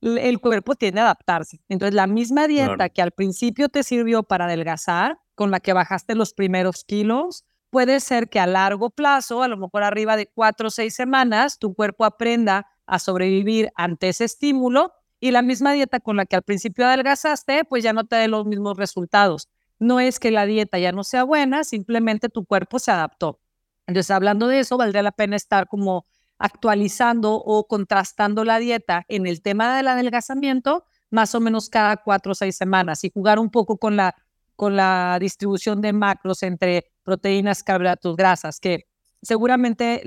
el 0.00 0.40
cuerpo 0.40 0.76
tiende 0.76 1.00
a 1.00 1.04
adaptarse. 1.04 1.60
Entonces 1.68 1.94
la 1.94 2.06
misma 2.06 2.46
dieta 2.46 2.88
que 2.88 3.02
al 3.02 3.10
principio 3.10 3.68
te 3.68 3.82
sirvió 3.82 4.22
para 4.22 4.44
adelgazar, 4.44 5.18
con 5.34 5.50
la 5.50 5.60
que 5.60 5.72
bajaste 5.72 6.14
los 6.14 6.34
primeros 6.34 6.84
kilos, 6.84 7.44
puede 7.70 8.00
ser 8.00 8.28
que 8.28 8.40
a 8.40 8.46
largo 8.46 8.90
plazo, 8.90 9.42
a 9.42 9.48
lo 9.48 9.56
mejor 9.56 9.82
arriba 9.82 10.16
de 10.16 10.26
cuatro 10.26 10.68
o 10.68 10.70
seis 10.70 10.94
semanas, 10.94 11.58
tu 11.58 11.74
cuerpo 11.74 12.04
aprenda 12.04 12.66
a 12.86 12.98
sobrevivir 12.98 13.70
ante 13.76 14.08
ese 14.08 14.24
estímulo 14.24 14.92
y 15.20 15.30
la 15.30 15.42
misma 15.42 15.72
dieta 15.72 16.00
con 16.00 16.16
la 16.16 16.26
que 16.26 16.36
al 16.36 16.42
principio 16.42 16.86
adelgazaste, 16.86 17.64
pues 17.64 17.82
ya 17.84 17.92
no 17.92 18.06
te 18.06 18.16
dé 18.16 18.28
los 18.28 18.46
mismos 18.46 18.76
resultados. 18.76 19.48
No 19.78 20.00
es 20.00 20.18
que 20.18 20.30
la 20.30 20.46
dieta 20.46 20.78
ya 20.78 20.92
no 20.92 21.04
sea 21.04 21.24
buena, 21.24 21.64
simplemente 21.64 22.28
tu 22.28 22.44
cuerpo 22.44 22.78
se 22.78 22.90
adaptó. 22.90 23.40
Entonces, 23.86 24.10
hablando 24.10 24.48
de 24.48 24.60
eso, 24.60 24.76
valdría 24.76 25.02
la 25.02 25.12
pena 25.12 25.36
estar 25.36 25.68
como 25.68 26.06
actualizando 26.38 27.34
o 27.34 27.66
contrastando 27.66 28.44
la 28.44 28.58
dieta 28.58 29.04
en 29.08 29.26
el 29.26 29.42
tema 29.42 29.76
del 29.76 29.88
adelgazamiento 29.88 30.84
más 31.10 31.34
o 31.34 31.40
menos 31.40 31.68
cada 31.68 31.96
cuatro 31.96 32.32
o 32.32 32.34
seis 32.34 32.56
semanas 32.56 33.02
y 33.04 33.10
jugar 33.10 33.38
un 33.38 33.50
poco 33.50 33.78
con 33.78 33.96
la 33.96 34.14
con 34.58 34.74
la 34.74 35.18
distribución 35.20 35.80
de 35.80 35.92
macros 35.92 36.42
entre 36.42 36.90
proteínas, 37.04 37.62
carbohidratos, 37.62 38.16
grasas, 38.16 38.58
que 38.58 38.88
seguramente 39.22 40.02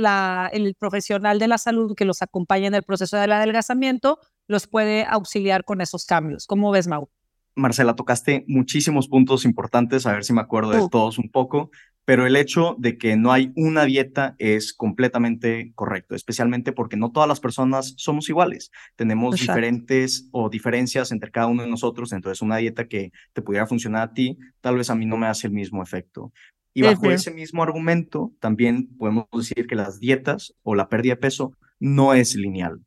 el 0.51 0.75
profesional 0.75 1.39
de 1.39 1.47
la 1.47 1.57
salud 1.57 1.95
que 1.95 2.03
los 2.03 2.21
acompaña 2.21 2.67
en 2.67 2.75
el 2.75 2.83
proceso 2.83 3.15
del 3.15 3.31
adelgazamiento 3.31 4.19
los 4.47 4.67
puede 4.67 5.05
auxiliar 5.05 5.63
con 5.63 5.79
esos 5.79 6.03
cambios. 6.03 6.47
¿Cómo 6.47 6.69
ves, 6.69 6.89
Mau? 6.89 7.07
Marcela, 7.55 7.95
tocaste 7.95 8.45
muchísimos 8.47 9.07
puntos 9.07 9.45
importantes, 9.45 10.05
a 10.05 10.13
ver 10.13 10.23
si 10.23 10.33
me 10.33 10.41
acuerdo 10.41 10.71
de 10.71 10.87
todos 10.89 11.17
un 11.17 11.29
poco, 11.29 11.69
pero 12.05 12.25
el 12.25 12.35
hecho 12.35 12.75
de 12.79 12.97
que 12.97 13.15
no 13.15 13.31
hay 13.31 13.51
una 13.55 13.85
dieta 13.85 14.35
es 14.39 14.73
completamente 14.73 15.71
correcto, 15.75 16.15
especialmente 16.15 16.71
porque 16.73 16.97
no 16.97 17.11
todas 17.11 17.29
las 17.29 17.39
personas 17.39 17.93
somos 17.97 18.27
iguales. 18.29 18.71
Tenemos 18.95 19.39
diferentes 19.39 20.27
o 20.31 20.49
diferencias 20.49 21.11
entre 21.11 21.31
cada 21.31 21.47
uno 21.47 21.63
de 21.63 21.69
nosotros, 21.69 22.11
entonces 22.11 22.41
una 22.41 22.57
dieta 22.57 22.87
que 22.87 23.11
te 23.33 23.41
pudiera 23.41 23.67
funcionar 23.67 24.01
a 24.01 24.13
ti, 24.13 24.37
tal 24.61 24.77
vez 24.77 24.89
a 24.89 24.95
mí 24.95 25.05
no 25.05 25.17
me 25.17 25.27
hace 25.27 25.47
el 25.47 25.53
mismo 25.53 25.83
efecto. 25.83 26.31
Y 26.73 26.83
bajo 26.83 27.11
ese 27.11 27.31
mismo 27.31 27.63
argumento, 27.63 28.31
también 28.39 28.87
podemos 28.97 29.27
decir 29.33 29.67
que 29.67 29.75
las 29.75 29.99
dietas 29.99 30.53
o 30.63 30.73
la 30.73 30.87
pérdida 30.87 31.13
de 31.13 31.21
peso 31.21 31.53
no 31.79 32.13
es 32.13 32.35
lineal. 32.35 32.81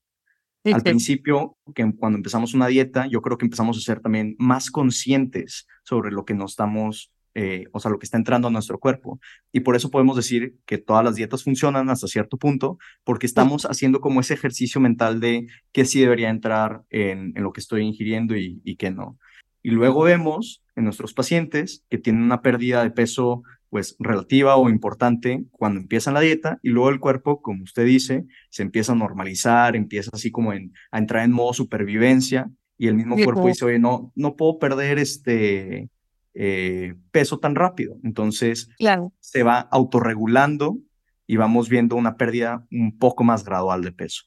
Al 0.65 0.83
principio, 0.83 1.57
que 1.75 1.93
cuando 1.97 2.17
empezamos 2.17 2.55
una 2.55 2.69
dieta, 2.69 3.07
yo 3.07 3.21
creo 3.21 3.37
que 3.37 3.45
empezamos 3.45 3.77
a 3.77 3.81
ser 3.81 4.01
también 4.01 4.35
más 4.39 4.71
conscientes 4.71 5.67
sobre 5.83 6.11
lo 6.11 6.25
que 6.25 6.35
nos 6.35 6.53
estamos, 6.53 7.13
eh, 7.35 7.67
o 7.73 7.81
sea, 7.81 7.91
lo 7.91 7.99
que 7.99 8.07
está 8.07 8.17
entrando 8.17 8.49
a 8.49 8.51
nuestro 8.51 8.79
cuerpo. 8.79 9.21
Y 9.53 9.61
por 9.61 9.77
eso 9.77 9.91
podemos 9.91 10.17
decir 10.17 10.55
que 10.65 10.79
todas 10.79 11.05
las 11.05 11.17
dietas 11.17 11.45
funcionan 11.45 11.91
hasta 11.91 12.07
cierto 12.07 12.39
punto, 12.39 12.79
porque 13.05 13.27
estamos 13.27 13.67
haciendo 13.67 14.01
como 14.01 14.21
ese 14.21 14.35
ejercicio 14.35 14.81
mental 14.81 15.21
de 15.21 15.47
qué 15.73 15.85
sí 15.85 16.01
debería 16.01 16.31
entrar 16.31 16.83
en, 16.89 17.33
en 17.37 17.43
lo 17.43 17.53
que 17.53 17.61
estoy 17.61 17.83
ingiriendo 17.83 18.37
y, 18.37 18.63
y 18.65 18.77
qué 18.77 18.91
no. 18.91 19.19
Y 19.63 19.71
luego 19.71 20.03
vemos 20.03 20.63
en 20.77 20.85
nuestros 20.85 21.15
pacientes 21.15 21.85
que 21.91 21.99
tienen 21.99 22.23
una 22.23 22.43
pérdida 22.43 22.83
de 22.83 22.91
peso 22.91 23.43
pues 23.75 23.97
relativa 23.99 24.55
o 24.55 24.71
importante 24.71 25.47
cuando 25.51 25.81
empiezan 25.81 26.15
la 26.15 26.21
dieta 26.21 26.61
y 26.63 26.69
luego 26.69 26.91
el 26.91 27.01
cuerpo, 27.01 27.43
como 27.43 27.65
usted 27.65 27.85
dice, 27.85 28.25
se 28.49 28.63
empieza 28.63 28.93
a 28.93 28.95
normalizar, 28.95 29.75
empieza 29.75 30.13
así 30.13 30.31
como 30.31 30.53
en, 30.53 30.73
a 30.93 30.99
entrar 30.99 31.25
en 31.25 31.33
modo 31.33 31.53
supervivencia 31.53 32.49
y 32.79 32.87
el 32.87 32.95
mismo 32.95 33.17
cuerpo 33.17 33.49
dice, 33.49 33.65
oye, 33.65 33.81
no, 33.81 34.13
no 34.15 34.37
puedo 34.37 34.61
perder 34.61 35.01
este 35.01 35.91
eh, 36.35 36.95
peso 37.11 37.41
tan 37.41 37.57
rápido. 37.57 37.97
Entonces 38.05 38.69
se 39.19 39.43
va 39.43 39.59
autorregulando 39.59 40.79
y 41.27 41.35
vamos 41.35 41.69
viendo 41.69 41.97
una 41.97 42.17
pérdida 42.17 42.65
un 42.71 42.97
poco 42.97 43.25
más 43.25 43.45
gradual 43.45 43.83
de 43.83 43.91
peso. 43.91 44.23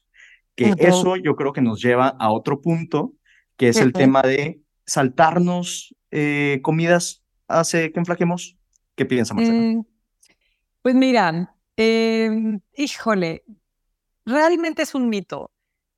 Que 0.56 0.74
eso 0.76 1.16
yo 1.16 1.36
creo 1.36 1.54
que 1.54 1.62
nos 1.62 1.80
lleva 1.80 2.08
a 2.08 2.30
otro 2.32 2.60
punto, 2.60 3.14
que 3.56 3.70
es 3.70 3.78
el 3.78 3.94
tema 3.94 4.20
de 4.20 4.60
saltarnos 4.84 5.96
eh, 6.10 6.60
comidas 6.62 7.24
hace 7.46 7.92
que 7.92 7.98
enflaquemos. 7.98 8.57
¿Qué 8.98 9.06
piensa 9.06 9.32
Marcela? 9.32 9.62
Eh, 9.62 9.82
pues 10.82 10.94
mira, 10.96 11.54
em, 11.76 12.60
híjole, 12.76 13.44
realmente 14.26 14.82
es 14.82 14.92
un 14.92 15.08
mito. 15.08 15.52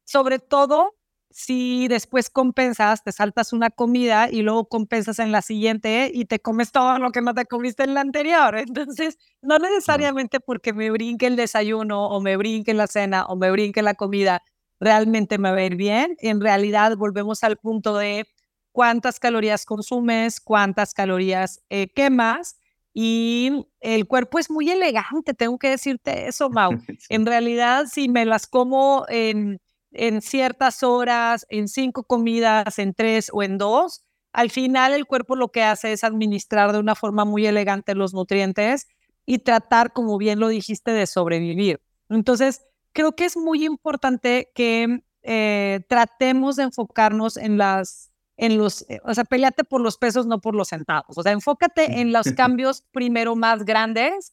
Sobre 0.04 0.38
todo 0.38 0.96
si 1.30 1.88
después 1.88 2.28
compensas, 2.28 3.02
te 3.02 3.12
saltas 3.12 3.54
una 3.54 3.70
comida 3.70 4.28
y 4.30 4.42
luego 4.42 4.68
compensas 4.68 5.18
en 5.18 5.32
la 5.32 5.40
siguiente 5.40 6.10
y 6.12 6.26
te 6.26 6.40
comes 6.40 6.72
todo 6.72 6.98
lo 6.98 7.10
que 7.10 7.22
no 7.22 7.32
te 7.32 7.46
comiste 7.46 7.84
en 7.84 7.94
la 7.94 8.02
anterior. 8.02 8.54
Entonces, 8.58 9.16
no 9.40 9.58
necesariamente 9.58 10.38
porque 10.38 10.74
me 10.74 10.90
brinque 10.90 11.26
el 11.26 11.36
desayuno 11.36 12.06
o 12.06 12.20
me 12.20 12.36
brinque 12.36 12.74
la 12.74 12.86
cena 12.86 13.24
o 13.26 13.36
me 13.36 13.50
brinque 13.50 13.80
la 13.80 13.94
comida, 13.94 14.42
realmente 14.78 15.38
me 15.38 15.50
va 15.50 15.56
a 15.56 15.64
ir 15.64 15.76
bien. 15.76 16.16
En 16.18 16.42
realidad, 16.42 16.98
volvemos 16.98 17.44
al 17.44 17.56
punto 17.56 17.96
de 17.96 18.26
cuántas 18.72 19.18
calorías 19.18 19.64
consumes, 19.64 20.38
cuántas 20.38 20.92
calorías 20.92 21.62
eh, 21.70 21.88
quemas 21.94 22.59
y 22.92 23.66
el 23.80 24.06
cuerpo 24.06 24.38
es 24.38 24.50
muy 24.50 24.70
elegante, 24.70 25.34
tengo 25.34 25.58
que 25.58 25.70
decirte 25.70 26.28
eso, 26.28 26.50
Mau. 26.50 26.72
En 27.08 27.26
realidad, 27.26 27.86
si 27.90 28.08
me 28.08 28.24
las 28.24 28.46
como 28.46 29.04
en, 29.08 29.60
en 29.92 30.22
ciertas 30.22 30.82
horas, 30.82 31.46
en 31.48 31.68
cinco 31.68 32.04
comidas, 32.04 32.78
en 32.78 32.94
tres 32.94 33.30
o 33.32 33.42
en 33.42 33.58
dos, 33.58 34.02
al 34.32 34.50
final 34.50 34.92
el 34.92 35.06
cuerpo 35.06 35.36
lo 35.36 35.48
que 35.48 35.62
hace 35.62 35.92
es 35.92 36.04
administrar 36.04 36.72
de 36.72 36.78
una 36.78 36.94
forma 36.94 37.24
muy 37.24 37.46
elegante 37.46 37.94
los 37.94 38.14
nutrientes 38.14 38.86
y 39.26 39.38
tratar, 39.38 39.92
como 39.92 40.18
bien 40.18 40.40
lo 40.40 40.48
dijiste, 40.48 40.92
de 40.92 41.06
sobrevivir. 41.06 41.80
Entonces, 42.08 42.62
creo 42.92 43.12
que 43.12 43.24
es 43.24 43.36
muy 43.36 43.64
importante 43.64 44.50
que 44.54 45.02
eh, 45.22 45.80
tratemos 45.88 46.56
de 46.56 46.64
enfocarnos 46.64 47.36
en 47.36 47.58
las 47.58 48.09
en 48.40 48.56
los, 48.56 48.86
eh, 48.88 49.00
o 49.04 49.12
sea, 49.12 49.24
peleate 49.24 49.64
por 49.64 49.82
los 49.82 49.98
pesos, 49.98 50.26
no 50.26 50.40
por 50.40 50.54
los 50.54 50.68
centavos. 50.68 51.16
O 51.18 51.22
sea, 51.22 51.32
enfócate 51.32 52.00
en 52.00 52.10
los 52.10 52.24
cambios 52.36 52.82
primero 52.90 53.36
más 53.36 53.66
grandes 53.66 54.32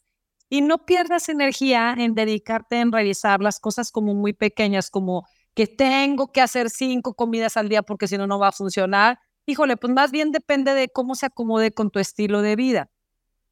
y 0.50 0.62
no 0.62 0.86
pierdas 0.86 1.28
energía 1.28 1.94
en 1.98 2.16
dedicarte 2.16 2.80
en 2.80 2.94
revisar 2.94 3.42
las 3.42 3.60
cosas 3.60 3.92
como 3.92 4.14
muy 4.14 4.32
pequeñas, 4.32 4.90
como 4.90 5.28
que 5.54 5.68
tengo 5.68 6.32
que 6.32 6.40
hacer 6.40 6.70
cinco 6.70 7.16
comidas 7.16 7.58
al 7.58 7.68
día 7.68 7.84
porque 7.84 8.08
si 8.08 8.18
no, 8.18 8.28
no 8.28 8.40
va 8.40 8.48
a 8.48 8.52
funcionar. 8.54 9.20
Híjole, 9.46 9.76
pues 9.76 9.92
más 9.92 10.12
bien 10.12 10.32
depende 10.32 10.74
de 10.74 10.88
cómo 10.88 11.14
se 11.16 11.26
acomode 11.26 11.74
con 11.74 11.92
tu 11.92 12.00
estilo 12.00 12.42
de 12.42 12.56
vida. 12.56 12.90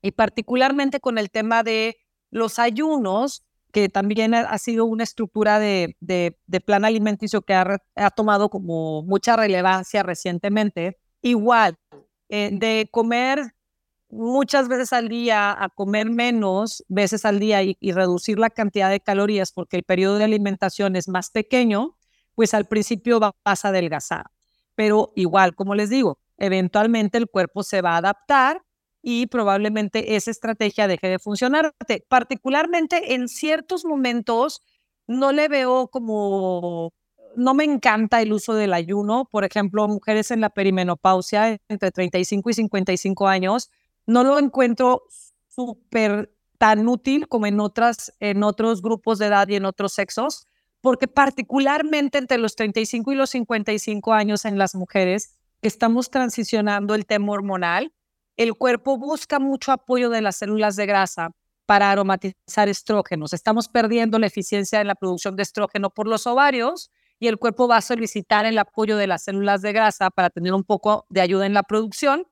Y 0.01 0.12
particularmente 0.12 1.01
con 1.01 1.17
el 1.17 1.31
tema 1.31 1.63
de 1.63 1.97
los 2.29 2.59
ayunos, 2.59 3.43
que 3.75 3.89
también 3.89 4.34
ha, 4.34 4.58
sido 4.58 4.86
una 4.86 5.03
estructura 5.03 5.60
de, 5.60 5.98
plan 6.65 6.86
alimenticio 6.86 7.41
que 7.41 7.53
ha, 7.53 8.10
tomado 8.15 8.50
como 8.50 9.03
mucha 9.03 9.36
relevancia 9.36 10.01
recientemente. 10.01 10.98
Igual, 11.22 11.77
eh, 12.29 12.51
de 12.53 12.88
comer 12.89 13.53
muchas 14.08 14.70
veces 14.70 14.94
al 14.94 15.10
día 15.10 15.51
a 15.62 15.67
comer 15.67 16.10
menos 16.10 16.86
veces 16.88 17.25
al 17.25 17.38
día 17.38 17.63
y, 17.63 17.75
reducir 17.91 18.39
la 18.39 18.50
cantidad 18.50 18.89
de 18.89 19.01
calorías 19.01 19.51
porque 19.51 19.75
el 19.75 19.84
periodo 19.84 20.20
de 20.20 20.24
alimentación 20.24 20.96
es 20.96 21.10
más 21.10 21.29
pequeño, 21.29 21.98
pues 22.34 22.53
al 22.53 22.67
principio 22.70 23.20
vas 23.20 23.65
a 23.65 23.67
adelgazar. 23.67 24.27
Pero 24.75 25.12
igual, 25.17 25.53
como 25.53 25.75
les 25.75 25.89
digo, 25.89 26.17
eventualmente 26.38 27.17
el 27.17 27.27
cuerpo 27.27 27.62
se 27.62 27.82
va 27.82 27.96
a 27.96 27.98
adaptar 27.98 28.62
y 29.07 29.27
probablemente 29.27 30.15
esa 30.15 30.31
estrategia 30.31 30.88
deje 30.88 31.07
de 31.07 31.19
funcionar. 31.19 31.75
Particularmente 32.07 33.13
en 33.13 33.27
ciertos 33.27 33.85
momentos 33.85 34.63
no 35.05 35.31
le 35.31 35.47
veo 35.47 35.89
como, 35.89 36.91
no 37.35 37.53
me 37.53 37.65
encanta 37.65 38.24
el 38.24 38.33
uso 38.33 38.55
del 38.55 38.74
ayuno. 38.74 39.29
Por 39.31 39.43
ejemplo, 39.43 39.88
mujeres 39.88 40.31
en 40.31 40.41
la 40.41 40.50
perimenopausia 40.50 41.59
entre 41.69 41.91
35 41.91 42.50
y 42.50 42.53
55 42.55 43.27
años, 43.27 43.69
no 44.07 44.24
lo 44.24 44.39
encuentro 44.39 45.03
súper 45.50 46.33
tan 46.57 46.88
útil 46.88 47.27
como 47.27 47.45
en, 47.45 47.59
otras, 47.59 48.12
en 48.19 48.41
otros 48.41 48.81
grupos 48.81 49.19
de 49.19 49.27
edad 49.27 49.47
y 49.47 49.55
en 49.55 49.65
otros 49.65 49.93
sexos, 49.93 50.47
porque 50.81 51.07
particularmente 51.07 52.17
entre 52.17 52.39
los 52.39 52.55
35 52.55 53.12
y 53.12 53.15
los 53.15 53.29
55 53.29 54.13
años 54.13 54.45
en 54.45 54.57
las 54.57 54.74
mujeres 54.74 55.38
estamos 55.62 56.09
transicionando 56.09 56.95
el 56.95 57.05
tema 57.05 57.33
hormonal 57.33 57.93
el 58.37 58.55
cuerpo 58.55 58.97
busca 58.97 59.39
mucho 59.39 59.71
apoyo 59.71 60.09
de 60.09 60.21
las 60.21 60.37
células 60.37 60.75
de 60.75 60.85
grasa 60.85 61.31
para 61.65 61.91
aromatizar 61.91 62.69
estrógenos. 62.69 63.33
Estamos 63.33 63.67
perdiendo 63.67 64.19
la 64.19 64.27
eficiencia 64.27 64.81
en 64.81 64.87
la 64.87 64.95
producción 64.95 65.35
de 65.35 65.43
estrógeno 65.43 65.89
por 65.89 66.07
los 66.07 66.27
ovarios 66.27 66.91
y 67.19 67.27
el 67.27 67.37
cuerpo 67.37 67.67
va 67.67 67.77
a 67.77 67.81
solicitar 67.81 68.45
el 68.45 68.57
apoyo 68.57 68.97
de 68.97 69.07
las 69.07 69.23
células 69.23 69.61
de 69.61 69.73
grasa 69.73 70.09
para 70.09 70.29
tener 70.29 70.53
un 70.53 70.63
poco 70.63 71.05
de 71.09 71.21
ayuda 71.21 71.45
en 71.45 71.53
la 71.53 71.63
producción. 71.63 72.27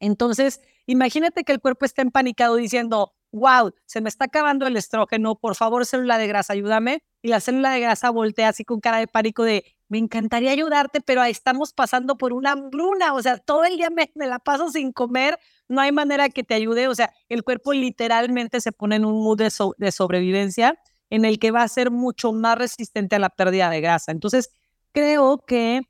Entonces, 0.00 0.60
imagínate 0.86 1.44
que 1.44 1.52
el 1.52 1.60
cuerpo 1.60 1.84
está 1.84 2.02
empanicado 2.02 2.56
diciendo, 2.56 3.12
wow, 3.30 3.72
se 3.84 4.00
me 4.00 4.08
está 4.08 4.24
acabando 4.24 4.66
el 4.66 4.76
estrógeno, 4.76 5.36
por 5.36 5.54
favor, 5.54 5.84
célula 5.84 6.18
de 6.18 6.26
grasa, 6.26 6.54
ayúdame. 6.54 7.02
Y 7.22 7.28
la 7.28 7.40
célula 7.40 7.70
de 7.70 7.80
grasa 7.80 8.10
voltea 8.10 8.48
así 8.48 8.64
con 8.64 8.80
cara 8.80 8.98
de 8.98 9.06
pánico 9.06 9.42
de, 9.44 9.75
me 9.88 9.98
encantaría 9.98 10.50
ayudarte, 10.50 11.00
pero 11.00 11.22
estamos 11.24 11.72
pasando 11.72 12.16
por 12.16 12.32
una 12.32 12.52
hambruna, 12.52 13.14
o 13.14 13.22
sea, 13.22 13.38
todo 13.38 13.64
el 13.64 13.76
día 13.76 13.88
me, 13.90 14.10
la 14.26 14.38
paso 14.38 14.70
sin 14.70 14.92
comer, 14.92 15.38
no 15.68 15.80
hay 15.80 15.92
manera 15.92 16.28
que 16.28 16.42
te 16.42 16.54
ayude, 16.54 16.88
o 16.88 16.94
sea, 16.94 17.12
el 17.28 17.44
cuerpo 17.44 17.72
literalmente 17.72 18.60
se 18.60 18.72
pone 18.72 18.96
en 18.96 19.04
un 19.04 19.22
mood 19.22 19.38
de, 19.38 19.52
de 19.78 19.92
sobrevivencia 19.92 20.78
en 21.10 21.24
el 21.24 21.38
que 21.38 21.50
va 21.50 21.62
a 21.62 21.68
ser 21.68 21.90
mucho 21.90 22.32
más 22.32 22.58
resistente 22.58 23.16
a 23.16 23.20
la 23.20 23.30
pérdida 23.30 23.70
de 23.70 23.80
grasa. 23.80 24.10
Entonces, 24.10 24.50
creo 24.92 25.44
que, 25.46 25.82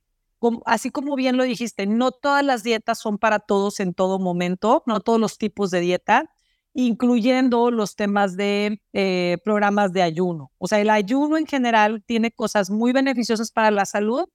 así 0.66 0.90
como 0.90 1.16
bien 1.16 1.36
lo 1.36 1.44
dijiste, 1.44 1.86
no 1.86 2.12
todas 2.12 2.44
las 2.44 2.62
dietas 2.62 2.98
son 2.98 3.18
para 3.18 3.38
todos 3.38 3.80
en 3.80 3.94
todo 3.94 4.18
momento, 4.18 4.82
no 4.86 5.00
todos 5.00 5.18
los 5.18 5.38
tipos 5.38 5.70
de 5.70 5.80
dieta 5.80 6.30
incluyendo 6.78 7.70
los 7.70 7.96
temas 7.96 8.36
de 8.36 8.82
eh, 8.92 9.38
programas 9.44 9.94
de 9.94 10.02
ayuno. 10.02 10.52
O 10.58 10.68
sea, 10.68 10.78
el 10.78 10.90
ayuno 10.90 11.38
en 11.38 11.46
general 11.46 12.04
tiene 12.04 12.30
cosas 12.30 12.68
muy 12.68 12.92
beneficiosas 12.92 13.50
para 13.50 13.70
la 13.70 13.86
salud, 13.86 14.26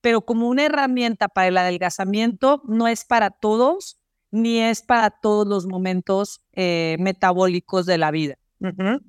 pero 0.00 0.20
como 0.20 0.48
una 0.48 0.64
herramienta 0.64 1.26
para 1.26 1.48
el 1.48 1.58
adelgazamiento 1.58 2.62
no 2.68 2.86
es 2.86 3.04
para 3.04 3.30
todos, 3.30 3.98
ni 4.30 4.60
es 4.60 4.82
para 4.82 5.10
todos 5.10 5.48
los 5.48 5.66
momentos 5.66 6.40
eh, 6.52 6.96
metabólicos 7.00 7.84
de 7.84 7.98
la 7.98 8.12
vida. 8.12 8.36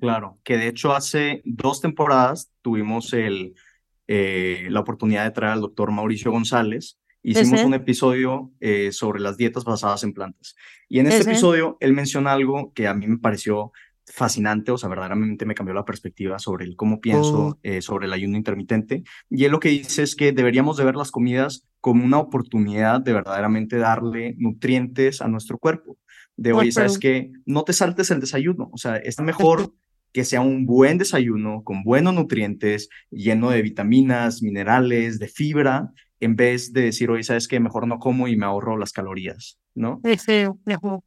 Claro, 0.00 0.38
que 0.42 0.56
de 0.56 0.66
hecho 0.66 0.92
hace 0.92 1.42
dos 1.44 1.80
temporadas 1.80 2.52
tuvimos 2.60 3.12
eh, 3.14 4.66
la 4.68 4.80
oportunidad 4.80 5.24
de 5.24 5.30
traer 5.30 5.52
al 5.52 5.60
doctor 5.60 5.92
Mauricio 5.92 6.32
González, 6.32 6.98
hicimos 7.22 7.62
un 7.64 7.74
episodio 7.74 8.52
eh, 8.60 8.92
sobre 8.92 9.20
las 9.20 9.36
dietas 9.36 9.64
basadas 9.64 10.04
en 10.04 10.12
plantas. 10.12 10.54
Y 10.88 10.98
en 10.98 11.06
este 11.06 11.30
episodio 11.30 11.76
él 11.80 11.92
menciona 11.92 12.32
algo 12.32 12.72
que 12.72 12.88
a 12.88 12.94
mí 12.94 13.06
me 13.06 13.18
pareció 13.18 13.72
fascinante, 14.06 14.72
o 14.72 14.78
sea, 14.78 14.88
verdaderamente 14.88 15.46
me 15.46 15.54
cambió 15.54 15.74
la 15.74 15.84
perspectiva 15.84 16.38
sobre 16.38 16.64
el 16.64 16.76
cómo 16.76 17.00
pienso 17.00 17.38
oh. 17.38 17.58
eh, 17.62 17.80
sobre 17.80 18.06
el 18.06 18.12
ayuno 18.12 18.36
intermitente. 18.36 19.04
Y 19.28 19.44
él 19.44 19.52
lo 19.52 19.60
que 19.60 19.68
dice 19.68 20.02
es 20.02 20.16
que 20.16 20.32
deberíamos 20.32 20.76
de 20.76 20.84
ver 20.84 20.96
las 20.96 21.10
comidas 21.10 21.66
como 21.80 22.04
una 22.04 22.18
oportunidad 22.18 23.00
de 23.00 23.12
verdaderamente 23.12 23.76
darle 23.76 24.34
nutrientes 24.38 25.22
a 25.22 25.28
nuestro 25.28 25.58
cuerpo. 25.58 25.96
De 26.36 26.52
hoy, 26.52 26.72
sabes 26.72 26.98
que 26.98 27.32
no 27.44 27.64
te 27.64 27.72
saltes 27.72 28.10
el 28.10 28.20
desayuno, 28.20 28.70
o 28.72 28.78
sea, 28.78 28.96
es 28.96 29.20
mejor 29.20 29.72
que 30.12 30.24
sea 30.24 30.40
un 30.40 30.66
buen 30.66 30.98
desayuno 30.98 31.62
con 31.62 31.84
buenos 31.84 32.14
nutrientes, 32.14 32.88
lleno 33.10 33.50
de 33.50 33.62
vitaminas, 33.62 34.42
minerales, 34.42 35.18
de 35.18 35.28
fibra, 35.28 35.92
en 36.20 36.36
vez 36.36 36.72
de 36.72 36.82
decir, 36.82 37.10
oye, 37.10 37.22
¿sabes 37.22 37.48
qué? 37.48 37.58
Mejor 37.58 37.86
no 37.86 37.98
como 37.98 38.28
y 38.28 38.36
me 38.36 38.44
ahorro 38.44 38.76
las 38.76 38.92
calorías, 38.92 39.58
¿no? 39.74 40.00
Sí, 40.04 40.16
sí, 40.18 40.44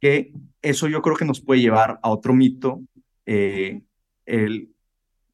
Que 0.00 0.32
eso 0.60 0.88
yo 0.88 1.00
creo 1.02 1.16
que 1.16 1.24
nos 1.24 1.40
puede 1.40 1.60
llevar 1.60 2.00
a 2.02 2.10
otro 2.10 2.34
mito, 2.34 2.82
eh, 3.26 3.82
el 4.26 4.70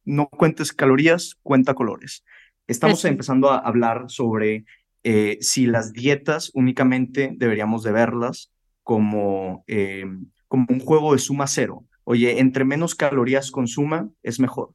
no 0.04 0.28
cuentes 0.28 0.72
calorías, 0.72 1.36
cuenta 1.42 1.74
colores. 1.74 2.24
Estamos 2.66 3.04
empezando 3.04 3.50
a 3.50 3.58
hablar 3.58 4.04
sobre 4.08 4.64
eh, 5.02 5.38
si 5.40 5.66
las 5.66 5.92
dietas 5.92 6.50
únicamente 6.54 7.32
deberíamos 7.36 7.82
de 7.82 7.92
verlas 7.92 8.52
como, 8.82 9.64
eh, 9.66 10.04
como 10.46 10.66
un 10.68 10.80
juego 10.80 11.12
de 11.12 11.18
suma 11.18 11.46
cero. 11.46 11.84
Oye, 12.04 12.38
entre 12.38 12.64
menos 12.64 12.94
calorías 12.94 13.50
consuma, 13.50 14.10
es 14.22 14.40
mejor 14.40 14.74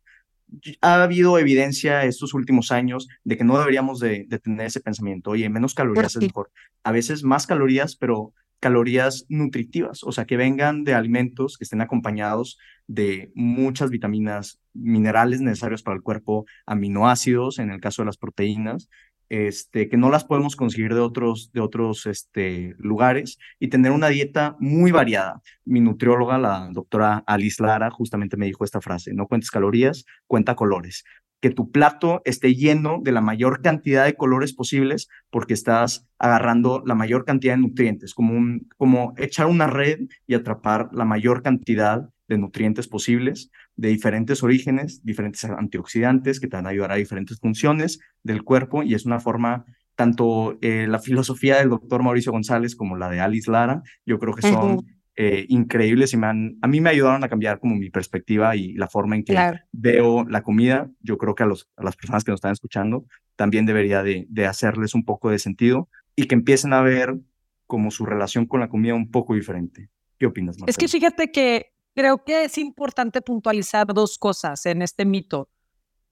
ha 0.82 1.04
habido 1.04 1.38
evidencia 1.38 2.04
estos 2.04 2.34
últimos 2.34 2.72
años 2.72 3.08
de 3.24 3.38
que 3.38 3.44
no 3.44 3.58
deberíamos 3.58 4.00
de, 4.00 4.26
tener 4.44 4.68
ese 4.68 4.80
pensamiento, 4.80 5.32
oye, 5.32 5.50
menos 5.50 5.74
calorías 5.74 6.16
es 6.16 6.22
mejor. 6.22 6.52
A 6.84 6.92
veces 6.92 7.24
más 7.24 7.48
calorías, 7.48 7.96
pero 7.96 8.34
calorías 8.60 9.26
nutritivas, 9.30 10.04
o 10.04 10.12
sea, 10.12 10.26
que 10.26 10.38
vengan 10.38 10.84
de 10.84 10.94
alimentos 10.94 11.58
que 11.58 11.66
estén 11.66 11.82
acompañados 11.82 12.58
de 12.88 13.32
muchas 13.36 13.90
vitaminas, 13.90 14.60
minerales 14.74 15.42
necesarios 15.42 15.84
para 15.84 15.96
el 15.96 16.04
cuerpo, 16.04 16.46
aminoácidos, 16.66 17.60
en 17.60 17.70
el 17.70 17.82
caso 17.82 18.02
de 18.02 18.08
las 18.08 18.18
proteínas, 18.18 18.90
este, 19.30 19.90
que 19.90 19.98
no 19.98 20.10
las 20.10 20.24
podemos 20.24 20.56
conseguir 20.56 20.94
de 20.94 21.00
otros, 21.00 21.52
de 21.54 21.62
otros 21.62 22.06
este, 22.06 22.76
lugares 22.78 23.38
y 23.60 23.70
tener 23.70 23.92
una 23.92 24.10
dieta 24.10 24.56
muy 24.60 24.92
variada. 24.92 25.42
Mi 25.64 25.80
nutrióloga, 25.82 26.38
la 26.38 26.70
doctora 26.72 27.24
Alice 27.26 27.62
Lara, 27.62 27.90
justamente 27.92 28.38
me 28.38 28.46
dijo 28.46 28.64
esta 28.64 28.82
frase, 28.82 29.14
no 29.14 29.28
cuentes 29.28 29.52
calorías, 29.52 30.06
cuenta 30.28 30.56
colores. 30.56 31.04
Que 31.42 31.50
tu 31.50 31.72
plato 31.72 32.22
esté 32.26 32.56
lleno 32.56 33.00
de 33.04 33.12
la 33.12 33.22
mayor 33.22 33.62
cantidad 33.62 34.06
de 34.06 34.16
colores 34.16 34.54
posibles 34.54 35.10
porque 35.30 35.54
estás 35.54 36.08
agarrando 36.18 36.82
la 36.86 36.96
mayor 36.96 37.26
cantidad 37.26 37.54
de 37.54 37.62
nutrientes, 37.62 38.14
como, 38.14 38.60
como 38.78 39.14
echar 39.18 39.48
una 39.48 39.68
red 39.68 40.00
y 40.28 40.34
atrapar 40.34 40.90
la 40.92 41.06
mayor 41.06 41.44
cantidad 41.44 42.10
de 42.28 42.38
nutrientes 42.38 42.88
posibles 42.88 43.52
de 43.76 43.90
diferentes 43.90 44.44
orígenes, 44.44 45.04
diferentes 45.04 45.44
antioxidantes 45.44 46.40
que 46.40 46.48
te 46.48 46.56
van 46.56 46.68
a 46.68 46.70
ayudar 46.70 46.92
a 46.92 46.96
diferentes 46.96 47.40
funciones 47.40 48.00
del 48.24 48.44
cuerpo 48.44 48.84
y 48.84 48.94
es 48.94 49.06
una 49.06 49.20
forma, 49.20 49.66
tanto 49.96 50.58
eh, 50.62 50.88
la 50.88 51.00
filosofía 51.00 51.58
del 51.58 51.70
doctor 51.70 52.04
Mauricio 52.04 52.32
González 52.32 52.76
como 52.76 52.98
la 52.98 53.10
de 53.10 53.20
Alice 53.20 53.50
Lara, 53.50 53.84
yo 54.06 54.20
creo 54.20 54.34
que 54.34 54.44
son 54.44 54.86
eh, 55.18 55.46
increíbles 55.50 56.14
y 56.14 56.18
me 56.18 56.28
han, 56.28 56.58
a 56.62 56.68
mí 56.68 56.82
me 56.82 56.90
ayudaron 56.90 57.24
a 57.24 57.30
cambiar 57.30 57.60
como 57.60 57.76
mi 57.76 57.90
perspectiva 57.90 58.56
y 58.56 58.74
la 58.74 58.88
forma 58.88 59.16
en 59.16 59.24
que 59.24 59.38
veo 59.72 60.26
la 60.28 60.42
comida. 60.44 60.90
Yo 61.00 61.18
creo 61.18 61.36
que 61.36 61.44
a, 61.44 61.46
los, 61.46 61.70
a 61.78 61.84
las 61.84 61.96
personas 61.96 62.24
que 62.24 62.32
nos 62.32 62.40
están 62.40 62.52
escuchando 62.52 63.06
también 63.36 63.66
debería 63.66 64.04
de, 64.04 64.26
de 64.30 64.46
hacerles 64.46 64.94
un 64.94 65.06
poco 65.06 65.30
de 65.30 65.40
sentido 65.40 65.90
y 66.16 66.26
que 66.26 66.36
empiecen 66.36 66.74
a 66.74 66.82
ver 66.82 67.18
como 67.66 67.92
su 67.92 68.06
relación 68.06 68.46
con 68.46 68.60
la 68.60 68.70
comida 68.70 68.94
un 68.94 69.10
poco 69.10 69.36
diferente. 69.36 69.90
¿Qué 70.18 70.26
opinas, 70.26 70.58
Es 70.66 70.78
que 70.78 70.88
fíjate 70.88 71.32
que 71.32 71.75
creo 71.96 72.24
que 72.24 72.44
es 72.44 72.58
importante 72.58 73.22
puntualizar 73.22 73.88
dos 73.88 74.18
cosas 74.18 74.66
en 74.66 74.82
este 74.82 75.06
mito. 75.06 75.50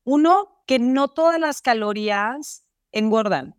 Uno, 0.05 0.63
que 0.65 0.79
no 0.79 1.09
todas 1.09 1.39
las 1.39 1.61
calorías 1.61 2.65
engordan, 2.91 3.55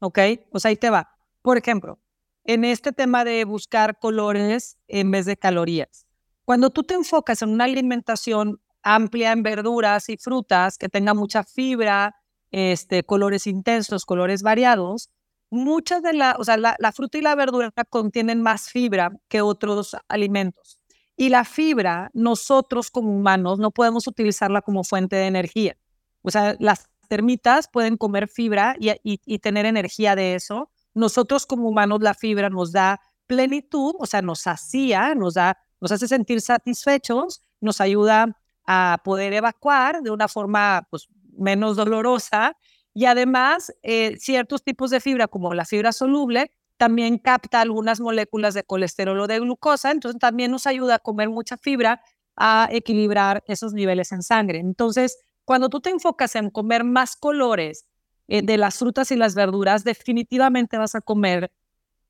¿ok? 0.00 0.18
Pues 0.50 0.66
ahí 0.66 0.76
te 0.76 0.90
va. 0.90 1.16
Por 1.42 1.56
ejemplo, 1.56 2.00
en 2.44 2.64
este 2.64 2.92
tema 2.92 3.24
de 3.24 3.44
buscar 3.44 3.98
colores 3.98 4.78
en 4.88 5.10
vez 5.10 5.26
de 5.26 5.36
calorías. 5.36 6.06
Cuando 6.44 6.70
tú 6.70 6.82
te 6.82 6.94
enfocas 6.94 7.42
en 7.42 7.50
una 7.50 7.64
alimentación 7.64 8.60
amplia 8.82 9.32
en 9.32 9.42
verduras 9.42 10.08
y 10.08 10.16
frutas, 10.16 10.76
que 10.76 10.88
tenga 10.88 11.14
mucha 11.14 11.44
fibra, 11.44 12.16
este, 12.50 13.04
colores 13.04 13.46
intensos, 13.46 14.04
colores 14.04 14.42
variados, 14.42 15.10
muchas 15.50 16.02
de 16.02 16.14
la, 16.14 16.36
o 16.38 16.44
sea, 16.44 16.56
la 16.56 16.92
fruta 16.92 17.18
y 17.18 17.20
la 17.20 17.34
verdura 17.34 17.70
contienen 17.88 18.42
más 18.42 18.70
fibra 18.70 19.12
que 19.28 19.42
otros 19.42 19.96
alimentos. 20.08 20.79
Y 21.20 21.28
la 21.28 21.44
fibra, 21.44 22.10
nosotros 22.14 22.90
como 22.90 23.14
humanos 23.14 23.58
no 23.58 23.72
podemos 23.72 24.06
utilizarla 24.06 24.62
como 24.62 24.84
fuente 24.84 25.16
de 25.16 25.26
energía. 25.26 25.76
O 26.22 26.30
sea, 26.30 26.56
las 26.58 26.88
termitas 27.08 27.68
pueden 27.70 27.98
comer 27.98 28.26
fibra 28.26 28.74
y, 28.78 29.38
tener 29.40 29.66
energía 29.66 30.16
de 30.16 30.34
eso. 30.34 30.70
Nosotros 30.94 31.44
como 31.44 31.68
humanos 31.68 32.00
la 32.00 32.14
fibra 32.14 32.48
nos 32.48 32.72
da 32.72 33.02
plenitud, 33.26 33.96
o 33.98 34.06
sea, 34.06 34.22
nos 34.22 34.40
sacía, 34.40 35.14
nos, 35.14 35.34
da, 35.34 35.58
nos 35.78 35.92
hace 35.92 36.08
sentir 36.08 36.40
satisfechos, 36.40 37.42
nos 37.60 37.82
ayuda 37.82 38.34
a 38.66 39.02
poder 39.04 39.34
evacuar 39.34 40.00
de 40.00 40.10
una 40.10 40.26
forma 40.26 40.88
pues, 40.88 41.06
menos 41.36 41.76
dolorosa 41.76 42.56
y 42.94 43.04
además 43.04 43.74
eh, 43.82 44.16
ciertos 44.18 44.64
tipos 44.64 44.88
de 44.88 45.00
fibra 45.00 45.28
como 45.28 45.52
la 45.52 45.66
fibra 45.66 45.92
soluble 45.92 46.50
también 46.80 47.18
capta 47.18 47.60
algunas 47.60 48.00
moléculas 48.00 48.54
de 48.54 48.64
colesterol 48.64 49.20
o 49.20 49.26
de 49.26 49.38
glucosa, 49.38 49.90
entonces 49.90 50.18
también 50.18 50.50
nos 50.50 50.66
ayuda 50.66 50.94
a 50.94 50.98
comer 50.98 51.28
mucha 51.28 51.58
fibra 51.58 52.00
a 52.36 52.70
equilibrar 52.72 53.44
esos 53.46 53.74
niveles 53.74 54.12
en 54.12 54.22
sangre. 54.22 54.60
Entonces, 54.60 55.18
cuando 55.44 55.68
tú 55.68 55.82
te 55.82 55.90
enfocas 55.90 56.36
en 56.36 56.48
comer 56.48 56.84
más 56.84 57.16
colores 57.16 57.84
eh, 58.28 58.40
de 58.40 58.56
las 58.56 58.78
frutas 58.78 59.10
y 59.10 59.16
las 59.16 59.34
verduras, 59.34 59.84
definitivamente 59.84 60.78
vas 60.78 60.94
a 60.94 61.02
comer 61.02 61.52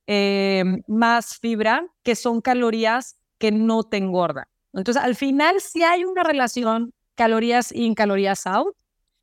eh, 0.06 0.62
más 0.86 1.38
fibra, 1.40 1.84
que 2.04 2.14
son 2.14 2.40
calorías 2.40 3.16
que 3.38 3.50
no 3.50 3.82
te 3.82 3.96
engordan. 3.96 4.44
Entonces, 4.72 5.02
al 5.02 5.16
final 5.16 5.60
sí 5.60 5.82
hay 5.82 6.04
una 6.04 6.22
relación 6.22 6.94
calorías 7.16 7.72
in, 7.72 7.96
calorías 7.96 8.46
out, 8.46 8.76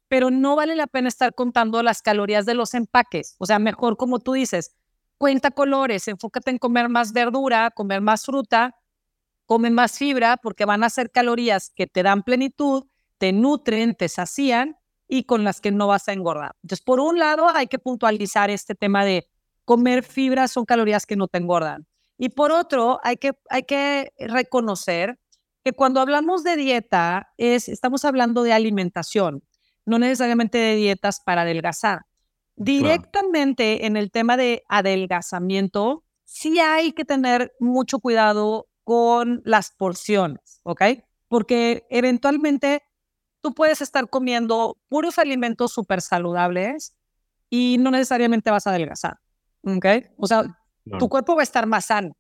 pero 0.10 0.30
no 0.30 0.58
vale 0.58 0.76
la 0.76 0.88
pena 0.88 1.08
estar 1.08 1.34
contando 1.34 1.82
las 1.84 2.02
calorías 2.02 2.46
de 2.46 2.54
los 2.54 2.74
empaques. 2.74 3.38
O 3.38 3.46
sea, 3.46 3.60
mejor 3.60 3.96
como 3.96 4.20
tú 4.20 4.34
dices, 4.34 4.76
cuenta 5.18 5.52
colores, 5.52 6.08
enfócate 6.08 6.52
en 6.52 6.58
comer 6.58 6.90
más 6.90 7.14
verdura, 7.14 7.72
comer 7.72 8.02
más 8.02 8.26
fruta, 8.26 8.76
come 9.46 9.70
más 9.70 9.98
fibra, 9.98 10.38
porque 10.38 10.66
van 10.66 10.84
a 10.84 10.90
ser 10.90 11.12
calorías 11.12 11.72
que 11.76 11.88
te 11.88 12.04
dan 12.04 12.24
plenitud, 12.24 12.86
te 13.18 13.32
nutren, 13.34 13.96
te 13.96 14.10
sacían 14.10 14.78
y 15.08 15.24
con 15.24 15.44
las 15.44 15.62
que 15.62 15.72
no 15.72 15.88
vas 15.88 16.08
a 16.08 16.14
engordar. 16.14 16.52
Entonces, 16.64 16.84
por 16.84 17.00
un 17.00 17.18
lado, 17.18 17.50
hay 17.50 17.68
que 17.68 17.80
puntualizar 17.80 18.50
este 18.50 18.76
tema 18.76 19.06
de 19.06 19.28
comer 19.66 20.04
fibra 20.04 20.48
son 20.48 20.66
calorías 20.66 21.06
que 21.06 21.16
no 21.16 21.28
te 21.28 21.40
engordan. 21.40 21.88
Y 22.18 22.30
por 22.30 22.52
otro, 22.52 23.00
hay 23.04 23.18
que, 23.18 23.34
hay 23.50 23.64
que 23.64 24.12
reconocer 24.18 25.20
que 25.64 25.74
cuando 25.74 26.00
hablamos 26.00 26.44
de 26.44 26.56
dieta, 26.56 27.34
es, 27.38 27.68
estamos 27.68 28.06
hablando 28.06 28.44
de 28.44 28.54
alimentación, 28.54 29.44
no 29.86 30.00
necesariamente 30.00 30.58
de 30.58 30.76
dietas 30.76 31.22
para 31.24 31.42
adelgazar. 31.42 32.02
Directamente 32.58 33.86
en 33.86 33.98
el 33.98 34.10
tema 34.12 34.36
de 34.36 34.64
adelgazamiento, 34.68 36.04
sí 36.24 36.60
hay 36.60 36.92
que 36.92 37.06
tener 37.06 37.54
mucho 37.60 38.00
cuidado 38.00 38.68
con 38.84 39.42
las 39.46 39.72
porciones, 39.72 40.60
¿ok? 40.64 40.82
Porque 41.28 41.86
eventualmente 41.90 42.82
tú 43.42 43.54
puedes 43.54 43.82
estar 43.82 44.10
comiendo 44.10 44.78
puros 44.90 45.20
alimentos 45.20 45.72
súper 45.72 46.02
saludables 46.02 46.96
y 47.50 47.78
no 47.80 47.92
necesariamente 47.92 48.50
vas 48.50 48.66
a 48.66 48.72
adelgazar, 48.72 49.20
¿ok? 49.62 49.86
O 50.18 50.26
sea, 50.26 50.44
tu 50.98 51.10
cuerpo 51.10 51.36
va 51.36 51.42
a 51.42 51.44
estar 51.44 51.68
más 51.68 51.86
sano, 51.86 52.18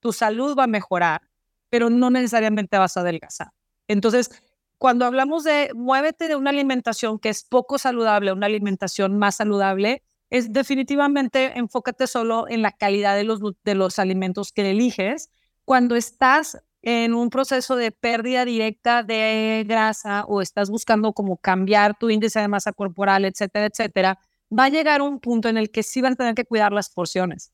tu 0.00 0.12
salud 0.12 0.56
va 0.56 0.64
a 0.64 0.68
mejorar, 0.68 1.22
pero 1.68 1.90
no 1.90 2.10
necesariamente 2.10 2.78
vas 2.78 2.96
a 2.96 3.00
adelgazar. 3.00 3.48
Entonces, 3.88 4.30
cuando 4.78 5.04
hablamos 5.04 5.44
de 5.44 5.70
muévete 5.74 6.28
de 6.28 6.36
una 6.36 6.50
alimentación 6.50 7.18
que 7.18 7.28
es 7.28 7.44
poco 7.44 7.78
saludable 7.78 8.30
a 8.30 8.34
una 8.34 8.46
alimentación 8.46 9.18
más 9.18 9.36
saludable, 9.36 10.02
es 10.30 10.52
definitivamente 10.52 11.58
enfócate 11.58 12.06
solo 12.06 12.46
en 12.48 12.62
la 12.62 12.72
calidad 12.72 13.16
de 13.16 13.24
los, 13.24 13.40
de 13.64 13.74
los 13.74 13.98
alimentos 13.98 14.52
que 14.52 14.70
eliges. 14.70 15.30
Cuando 15.64 15.96
estás 15.96 16.58
en 16.82 17.14
un 17.14 17.28
proceso 17.30 17.76
de 17.76 17.90
pérdida 17.90 18.44
directa 18.44 19.02
de 19.02 19.64
grasa 19.66 20.24
o 20.26 20.40
estás 20.42 20.70
buscando 20.70 21.12
como 21.12 21.38
cambiar 21.38 21.98
tu 21.98 22.08
índice 22.08 22.40
de 22.40 22.48
masa 22.48 22.72
corporal, 22.72 23.24
etcétera, 23.24 23.66
etcétera, 23.66 24.18
va 24.56 24.64
a 24.64 24.68
llegar 24.68 25.02
un 25.02 25.18
punto 25.18 25.48
en 25.48 25.58
el 25.58 25.70
que 25.70 25.82
sí 25.82 26.00
van 26.00 26.12
a 26.12 26.16
tener 26.16 26.34
que 26.34 26.44
cuidar 26.44 26.72
las 26.72 26.88
porciones. 26.90 27.52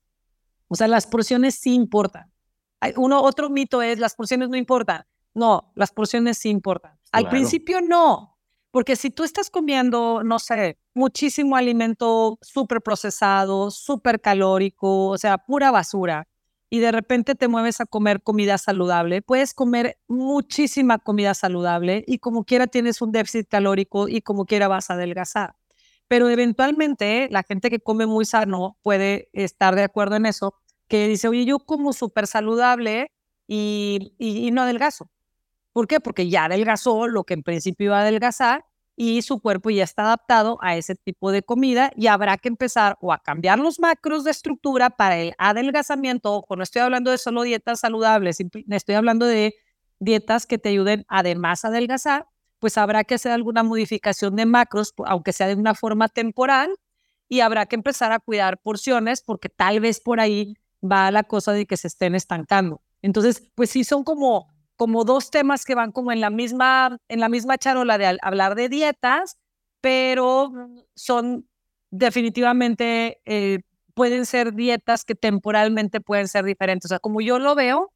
O 0.68 0.74
sea, 0.74 0.88
las 0.88 1.06
porciones 1.06 1.54
sí 1.54 1.74
importan. 1.74 2.30
Uno, 2.96 3.22
otro 3.22 3.48
mito 3.48 3.80
es 3.82 3.98
las 3.98 4.14
porciones 4.14 4.50
no 4.50 4.56
importan. 4.56 5.04
No, 5.34 5.72
las 5.74 5.92
porciones 5.92 6.38
sí 6.38 6.48
importan. 6.50 6.98
Al 7.12 7.28
principio 7.28 7.80
no, 7.80 8.38
Porque 8.70 8.96
si 8.96 9.10
tú 9.10 9.22
estás 9.22 9.50
comiendo, 9.50 10.22
no 10.24 10.38
sé, 10.40 10.78
muchísimo 10.94 11.56
alimento 11.56 12.38
súper 12.42 12.80
procesado, 12.82 13.70
súper 13.70 14.20
calórico, 14.20 15.08
o 15.10 15.18
sea, 15.18 15.38
pura 15.38 15.70
basura, 15.70 16.26
y 16.70 16.80
de 16.80 16.90
repente 16.90 17.36
te 17.36 17.46
mueves 17.46 17.80
a 17.80 17.86
comer 17.86 18.20
comida 18.22 18.58
saludable, 18.58 19.22
puedes 19.22 19.54
comer 19.54 19.96
muchísima 20.08 20.98
comida 20.98 21.34
saludable 21.34 22.02
y 22.06 22.18
como 22.18 22.44
quiera 22.44 22.66
tienes 22.66 23.00
un 23.00 23.12
déficit 23.12 23.46
calórico 23.48 24.08
y 24.08 24.22
como 24.22 24.44
quiera 24.44 24.66
vas 24.66 24.90
a 24.90 24.94
adelgazar. 24.94 25.54
Pero 26.08 26.28
eventualmente 26.28 27.28
la 27.30 27.44
gente 27.44 27.70
que 27.70 27.78
come 27.80 28.06
muy 28.06 28.24
sano 28.24 28.76
puede 28.82 29.30
estar 29.32 29.76
de 29.76 29.84
acuerdo 29.84 30.16
en 30.16 30.26
eso, 30.26 30.54
que 30.88 31.06
dice, 31.08 31.28
oye, 31.28 31.44
yo 31.44 31.60
como 31.60 31.92
súper 31.92 32.26
saludable 32.26 33.12
y, 33.46 34.14
y, 34.18 34.46
y 34.48 34.50
no 34.50 34.62
adelgazo. 34.62 35.10
¿Por 35.74 35.88
qué? 35.88 35.98
Porque 35.98 36.30
ya 36.30 36.44
adelgazó 36.44 37.08
lo 37.08 37.24
que 37.24 37.34
en 37.34 37.42
principio 37.42 37.86
iba 37.86 37.98
a 37.98 38.02
adelgazar 38.02 38.64
y 38.96 39.22
su 39.22 39.40
cuerpo 39.40 39.70
ya 39.70 39.82
está 39.82 40.02
adaptado 40.02 40.56
a 40.62 40.76
ese 40.76 40.94
tipo 40.94 41.32
de 41.32 41.42
comida 41.42 41.90
y 41.96 42.06
habrá 42.06 42.38
que 42.38 42.46
empezar 42.46 42.96
o 43.00 43.12
a 43.12 43.18
cambiar 43.18 43.58
los 43.58 43.80
macros 43.80 44.22
de 44.22 44.30
estructura 44.30 44.90
para 44.90 45.18
el 45.18 45.34
adelgazamiento. 45.36 46.32
Ojo, 46.32 46.54
no 46.54 46.62
estoy 46.62 46.82
hablando 46.82 47.10
de 47.10 47.18
solo 47.18 47.42
dietas 47.42 47.80
saludables, 47.80 48.38
estoy 48.68 48.94
hablando 48.94 49.26
de 49.26 49.56
dietas 49.98 50.46
que 50.46 50.58
te 50.58 50.68
ayuden 50.68 51.04
además 51.08 51.64
a 51.64 51.68
adelgazar, 51.68 52.28
pues 52.60 52.78
habrá 52.78 53.02
que 53.02 53.16
hacer 53.16 53.32
alguna 53.32 53.64
modificación 53.64 54.36
de 54.36 54.46
macros, 54.46 54.94
aunque 55.06 55.32
sea 55.32 55.48
de 55.48 55.56
una 55.56 55.74
forma 55.74 56.06
temporal, 56.08 56.70
y 57.28 57.40
habrá 57.40 57.66
que 57.66 57.74
empezar 57.74 58.12
a 58.12 58.20
cuidar 58.20 58.60
porciones 58.60 59.22
porque 59.22 59.48
tal 59.48 59.80
vez 59.80 59.98
por 59.98 60.20
ahí 60.20 60.54
va 60.80 61.10
la 61.10 61.24
cosa 61.24 61.52
de 61.52 61.66
que 61.66 61.76
se 61.76 61.88
estén 61.88 62.14
estancando. 62.14 62.80
Entonces, 63.02 63.50
pues 63.56 63.70
sí 63.70 63.82
son 63.82 64.04
como 64.04 64.53
como 64.76 65.04
dos 65.04 65.30
temas 65.30 65.64
que 65.64 65.74
van 65.74 65.92
como 65.92 66.12
en 66.12 66.20
la 66.20 66.30
misma, 66.30 66.98
en 67.08 67.20
la 67.20 67.28
misma 67.28 67.58
charola 67.58 67.98
de 67.98 68.18
hablar 68.22 68.54
de 68.54 68.68
dietas, 68.68 69.38
pero 69.80 70.52
son 70.94 71.48
definitivamente, 71.90 73.20
eh, 73.24 73.60
pueden 73.94 74.26
ser 74.26 74.54
dietas 74.54 75.04
que 75.04 75.14
temporalmente 75.14 76.00
pueden 76.00 76.28
ser 76.28 76.44
diferentes. 76.44 76.86
O 76.86 76.88
sea, 76.88 76.98
como 76.98 77.20
yo 77.20 77.38
lo 77.38 77.54
veo, 77.54 77.92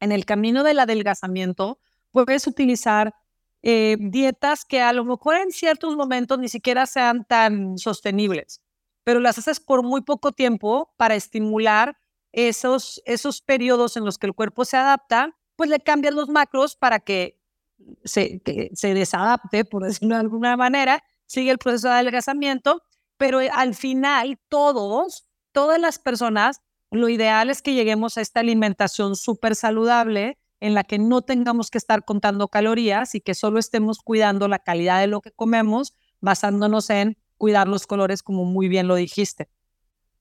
en 0.00 0.12
el 0.12 0.24
camino 0.24 0.62
del 0.62 0.78
adelgazamiento, 0.78 1.78
puedes 2.10 2.46
utilizar 2.46 3.14
eh, 3.62 3.96
dietas 3.98 4.64
que 4.64 4.80
a 4.80 4.92
lo 4.92 5.04
mejor 5.04 5.36
en 5.36 5.50
ciertos 5.50 5.96
momentos 5.96 6.38
ni 6.38 6.48
siquiera 6.48 6.86
sean 6.86 7.24
tan 7.24 7.78
sostenibles, 7.78 8.62
pero 9.04 9.20
las 9.20 9.38
haces 9.38 9.60
por 9.60 9.82
muy 9.82 10.02
poco 10.02 10.32
tiempo 10.32 10.92
para 10.96 11.14
estimular 11.14 11.98
esos, 12.32 13.02
esos 13.06 13.40
periodos 13.40 13.96
en 13.96 14.04
los 14.04 14.18
que 14.18 14.26
el 14.26 14.34
cuerpo 14.34 14.64
se 14.64 14.76
adapta 14.76 15.36
pues 15.56 15.70
le 15.70 15.80
cambian 15.80 16.14
los 16.14 16.28
macros 16.28 16.76
para 16.76 17.00
que 17.00 17.40
se, 18.04 18.40
se 18.72 18.94
desadapte, 18.94 19.64
por 19.64 19.82
decirlo 19.84 20.14
de 20.14 20.20
alguna 20.20 20.56
manera, 20.56 21.02
sigue 21.26 21.50
el 21.50 21.58
proceso 21.58 21.88
de 21.88 21.94
adelgazamiento, 21.94 22.82
pero 23.16 23.40
eh, 23.40 23.50
al 23.52 23.74
final 23.74 24.38
todos, 24.48 25.26
todas 25.52 25.80
las 25.80 25.98
personas, 25.98 26.62
lo 26.90 27.08
ideal 27.08 27.50
es 27.50 27.62
que 27.62 27.74
lleguemos 27.74 28.16
a 28.16 28.20
esta 28.20 28.40
alimentación 28.40 29.16
súper 29.16 29.56
saludable 29.56 30.38
en 30.60 30.74
la 30.74 30.84
que 30.84 30.98
no 30.98 31.22
tengamos 31.22 31.70
que 31.70 31.78
estar 31.78 32.04
contando 32.04 32.48
calorías 32.48 33.14
y 33.14 33.20
que 33.20 33.34
solo 33.34 33.58
estemos 33.58 33.98
cuidando 33.98 34.48
la 34.48 34.58
calidad 34.58 35.00
de 35.00 35.06
lo 35.06 35.20
que 35.20 35.32
comemos 35.32 35.94
basándonos 36.20 36.88
en 36.90 37.18
cuidar 37.36 37.68
los 37.68 37.86
colores 37.86 38.22
como 38.22 38.44
muy 38.44 38.68
bien 38.68 38.88
lo 38.88 38.94
dijiste 38.94 39.48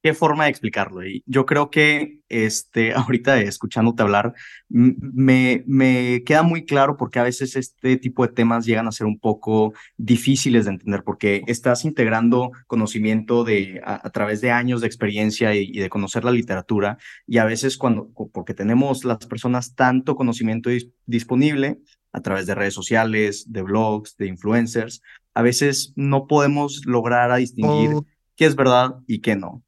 qué 0.06 0.14
forma 0.14 0.44
de 0.44 0.52
explicarlo. 0.52 1.04
Y 1.04 1.24
yo 1.26 1.48
creo 1.48 1.72
que 1.72 2.20
este, 2.30 2.94
ahorita 2.94 3.42
escuchándote 3.42 4.04
hablar, 4.04 4.36
me, 4.70 5.64
me 5.66 6.22
queda 6.24 6.44
muy 6.44 6.64
claro 6.64 6.96
porque 6.96 7.18
a 7.18 7.24
veces 7.24 7.56
este 7.56 7.98
tipo 7.98 8.22
de 8.22 8.32
temas 8.32 8.68
llegan 8.68 8.88
a 8.88 8.92
ser 8.92 9.08
un 9.08 9.18
poco 9.18 9.74
difíciles 9.98 10.66
de 10.66 10.72
entender 10.74 11.04
porque 11.04 11.42
estás 11.48 11.86
integrando 11.86 12.52
conocimiento 12.68 13.44
de, 13.44 13.82
a, 13.84 14.08
través 14.12 14.42
de 14.42 14.52
años 14.52 14.82
de 14.82 14.86
experiencia 14.86 15.56
y, 15.56 15.72
de 15.72 15.90
conocer 15.90 16.24
la 16.24 16.32
literatura 16.32 17.00
y 17.26 17.40
a 17.40 17.46
veces 17.46 17.76
cuando, 17.76 18.12
porque 18.32 18.54
tenemos 18.54 19.06
las 19.06 19.26
personas 19.26 19.74
tanto 19.74 20.16
conocimiento 20.16 20.70
disponible 21.08 21.80
a 22.12 22.22
través 22.22 22.46
de 22.46 22.54
redes 22.54 22.76
sociales, 22.76 23.52
de 23.52 23.64
blogs, 23.64 24.18
de 24.18 24.28
influencers, 24.28 25.02
a 25.34 25.42
veces 25.42 25.94
no 25.96 26.28
podemos 26.28 26.86
lograr 26.86 27.32
a 27.32 27.38
distinguir 27.38 27.96
oh. 27.96 28.06
qué 28.36 28.46
es 28.46 28.56
verdad 28.56 28.98
y 29.08 29.22
qué 29.22 29.36
no. 29.36 29.64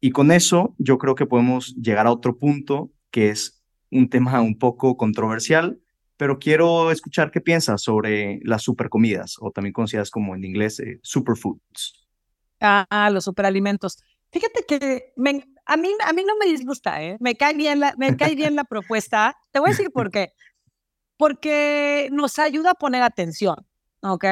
Y 0.00 0.10
con 0.10 0.30
eso 0.30 0.74
yo 0.78 0.98
creo 0.98 1.14
que 1.14 1.26
podemos 1.26 1.74
llegar 1.76 2.06
a 2.06 2.12
otro 2.12 2.38
punto 2.38 2.92
que 3.10 3.30
es 3.30 3.62
un 3.90 4.08
tema 4.08 4.40
un 4.40 4.58
poco 4.58 4.96
controversial, 4.96 5.80
pero 6.16 6.38
quiero 6.38 6.90
escuchar 6.90 7.30
qué 7.30 7.40
piensas 7.40 7.82
sobre 7.82 8.40
las 8.42 8.62
supercomidas 8.62 9.36
o 9.40 9.50
también 9.50 9.72
conocidas 9.72 10.10
como 10.10 10.34
en 10.34 10.44
inglés 10.44 10.80
eh, 10.80 10.98
superfoods. 11.02 12.06
Ah, 12.60 13.08
los 13.12 13.24
superalimentos. 13.24 14.02
Fíjate 14.30 14.64
que 14.66 15.12
a, 15.64 15.76
mí, 15.76 15.90
a 16.04 16.12
mí 16.12 16.24
no 16.24 16.36
me 16.38 16.46
disgusta, 16.46 17.02
¿eh? 17.02 17.16
me, 17.20 17.36
cae 17.36 17.54
bien 17.54 17.80
la, 17.80 17.94
me 17.96 18.16
cae 18.16 18.34
bien 18.34 18.56
la 18.56 18.64
propuesta. 18.64 19.36
Te 19.52 19.60
voy 19.60 19.68
a 19.68 19.72
decir 19.72 19.90
por 19.90 20.10
qué. 20.10 20.32
Porque 21.16 22.08
nos 22.12 22.38
ayuda 22.38 22.72
a 22.72 22.74
poner 22.74 23.02
atención, 23.02 23.56
¿ok? 24.02 24.24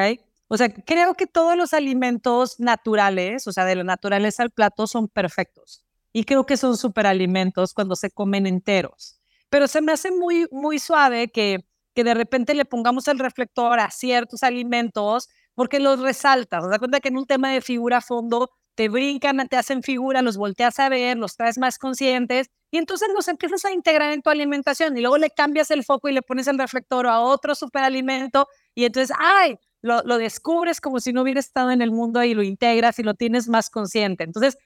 O 0.47 0.57
sea, 0.57 0.69
creo 0.69 1.15
que 1.15 1.27
todos 1.27 1.57
los 1.57 1.73
alimentos 1.73 2.59
naturales, 2.59 3.47
o 3.47 3.53
sea, 3.53 3.65
de 3.65 3.75
la 3.75 3.83
naturaleza 3.83 4.43
al 4.43 4.51
plato, 4.51 4.87
son 4.87 5.07
perfectos. 5.07 5.83
Y 6.13 6.23
creo 6.23 6.45
que 6.45 6.57
son 6.57 6.77
superalimentos 6.77 7.73
cuando 7.73 7.95
se 7.95 8.11
comen 8.11 8.47
enteros. 8.47 9.19
Pero 9.49 9.67
se 9.67 9.81
me 9.81 9.91
hace 9.91 10.11
muy, 10.11 10.47
muy 10.51 10.79
suave 10.79 11.29
que, 11.29 11.65
que 11.93 12.03
de 12.03 12.13
repente 12.13 12.53
le 12.53 12.65
pongamos 12.65 13.07
el 13.07 13.19
reflector 13.19 13.79
a 13.79 13.91
ciertos 13.91 14.43
alimentos 14.43 15.29
porque 15.53 15.79
los 15.79 15.99
resaltas. 15.99 16.63
¿Te 16.63 16.69
das 16.69 16.79
cuenta 16.79 16.99
que 16.99 17.09
en 17.09 17.17
un 17.17 17.25
tema 17.25 17.51
de 17.51 17.61
figura 17.61 17.97
a 17.97 18.01
fondo 18.01 18.51
te 18.75 18.89
brincan, 18.89 19.47
te 19.49 19.57
hacen 19.57 19.81
figura, 19.81 20.21
los 20.21 20.37
volteas 20.37 20.77
a 20.77 20.87
ver, 20.87 21.17
los 21.17 21.35
traes 21.35 21.57
más 21.57 21.79
conscientes 21.79 22.51
y 22.69 22.77
entonces 22.77 23.09
los 23.15 23.27
empiezas 23.27 23.65
a 23.65 23.71
integrar 23.71 24.13
en 24.13 24.21
tu 24.21 24.29
alimentación 24.29 24.95
y 24.95 25.01
luego 25.01 25.17
le 25.17 25.31
cambias 25.31 25.71
el 25.71 25.83
foco 25.83 26.09
y 26.09 26.13
le 26.13 26.21
pones 26.21 26.45
el 26.45 26.59
reflector 26.59 27.07
a 27.07 27.21
otro 27.21 27.55
superalimento 27.55 28.47
y 28.75 28.85
entonces, 28.85 29.15
ay, 29.19 29.57
lo, 29.87 30.17
descubres 30.17 30.79
como 30.81 30.99
si 30.99 31.13
no 31.13 31.23
hubiera 31.23 31.39
estado 31.39 31.71
en 31.71 31.81
el 31.81 31.91
mundo 31.91 32.23
y 32.23 32.33
lo 32.33 32.43
integras 32.43 32.99
y 32.99 33.03
lo 33.03 33.15
tienes 33.15 33.47
más 33.47 33.69
consciente. 33.69 34.23
Entonces, 34.23 34.57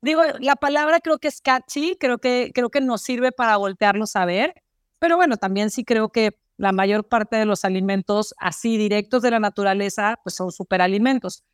digo, 0.00 0.22
la 0.40 0.56
palabra 0.56 1.00
creo 1.00 1.18
que 1.18 1.28
es 1.28 1.40
catchy, 1.40 1.96
creo 2.00 2.18
que, 2.18 2.50
creo 2.54 2.70
que 2.70 2.80
nos 2.80 3.02
sirve 3.02 3.32
para 3.32 3.56
voltearnos 3.56 4.16
a 4.16 4.24
ver, 4.24 4.54
pero 4.98 5.16
bueno, 5.16 5.36
también 5.36 5.70
sí 5.70 5.84
creo 5.84 6.10
que 6.10 6.38
la 6.56 6.72
mayor 6.72 7.08
parte 7.08 7.36
de 7.36 7.44
los 7.44 7.64
alimentos 7.64 8.34
así 8.38 8.76
directos 8.76 9.22
de 9.22 9.30
la 9.30 9.40
naturaleza, 9.40 10.18
pues 10.22 10.34
son 10.34 10.52
superalimentos. 10.52 11.44